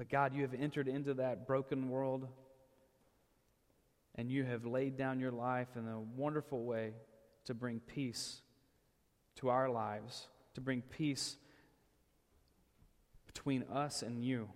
But 0.00 0.08
God, 0.08 0.34
you 0.34 0.40
have 0.40 0.54
entered 0.54 0.88
into 0.88 1.12
that 1.12 1.46
broken 1.46 1.90
world 1.90 2.26
and 4.14 4.30
you 4.30 4.44
have 4.44 4.64
laid 4.64 4.96
down 4.96 5.20
your 5.20 5.30
life 5.30 5.68
in 5.76 5.86
a 5.86 6.00
wonderful 6.00 6.64
way 6.64 6.94
to 7.44 7.52
bring 7.52 7.80
peace 7.80 8.40
to 9.36 9.50
our 9.50 9.68
lives, 9.68 10.28
to 10.54 10.62
bring 10.62 10.80
peace 10.80 11.36
between 13.26 13.62
us 13.64 14.00
and 14.00 14.24
you. 14.24 14.48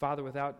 Father, 0.00 0.24
without 0.24 0.56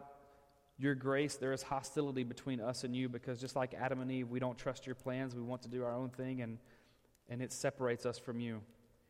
your 0.76 0.94
grace, 0.94 1.36
there 1.36 1.54
is 1.54 1.62
hostility 1.62 2.24
between 2.24 2.60
us 2.60 2.84
and 2.84 2.94
you 2.94 3.08
because 3.08 3.40
just 3.40 3.56
like 3.56 3.72
Adam 3.72 4.02
and 4.02 4.12
Eve, 4.12 4.28
we 4.28 4.38
don't 4.38 4.58
trust 4.58 4.84
your 4.84 4.96
plans. 4.96 5.34
We 5.34 5.40
want 5.40 5.62
to 5.62 5.68
do 5.68 5.82
our 5.82 5.94
own 5.94 6.10
thing, 6.10 6.42
and, 6.42 6.58
and 7.30 7.40
it 7.40 7.54
separates 7.54 8.04
us 8.04 8.18
from 8.18 8.38
you. 8.38 8.60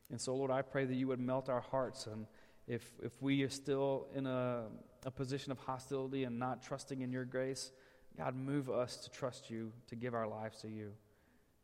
And 0.09 0.21
so, 0.21 0.37
Lord, 0.37 0.53
I 0.53 0.63
pray 0.63 0.85
that 0.85 0.95
you 0.95 1.09
would 1.09 1.19
melt 1.19 1.49
our 1.49 1.63
hearts 1.63 2.07
and 2.07 2.29
if, 2.69 2.85
if 3.03 3.13
we 3.21 3.43
are 3.43 3.49
still 3.49 4.07
in 4.15 4.27
a, 4.27 4.67
a 5.05 5.11
position 5.11 5.51
of 5.51 5.59
hostility 5.59 6.25
and 6.25 6.39
not 6.39 6.63
trusting 6.63 7.01
in 7.01 7.11
your 7.11 7.25
grace, 7.25 7.73
God, 8.17 8.37
move 8.37 8.69
us 8.69 8.97
to 8.99 9.11
trust 9.11 9.51
you, 9.51 9.73
to 9.89 9.97
give 9.97 10.15
our 10.15 10.29
lives 10.29 10.61
to 10.61 10.69
you. 10.69 10.93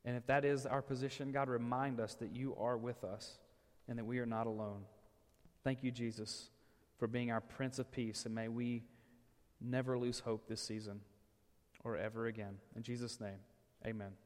And 0.05 0.17
if 0.17 0.27
that 0.27 0.45
is 0.45 0.67
our 0.67 0.83
position, 0.83 1.31
God, 1.31 1.49
remind 1.49 2.01
us 2.01 2.15
that 2.15 2.35
you 2.35 2.57
are 2.59 2.77
with 2.77 3.05
us 3.05 3.39
and 3.89 3.99
that 3.99 4.05
we 4.05 4.19
are 4.19 4.27
not 4.27 4.47
alone. 4.47 4.83
Thank 5.63 5.83
you, 5.83 5.91
Jesus, 5.91 6.51
for 6.99 7.07
being 7.07 7.31
our 7.31 7.41
Prince 7.41 7.79
of 7.79 7.91
Peace, 7.91 8.27
and 8.27 8.35
may 8.35 8.49
we 8.49 8.85
never 9.61 9.99
lose 9.99 10.21
hope 10.21 10.47
this 10.47 10.61
season 10.61 11.01
or 11.85 11.97
ever 11.97 12.27
again. 12.27 12.57
In 12.77 12.83
Jesus' 12.83 13.21
name, 13.21 13.39
amen. 13.87 14.24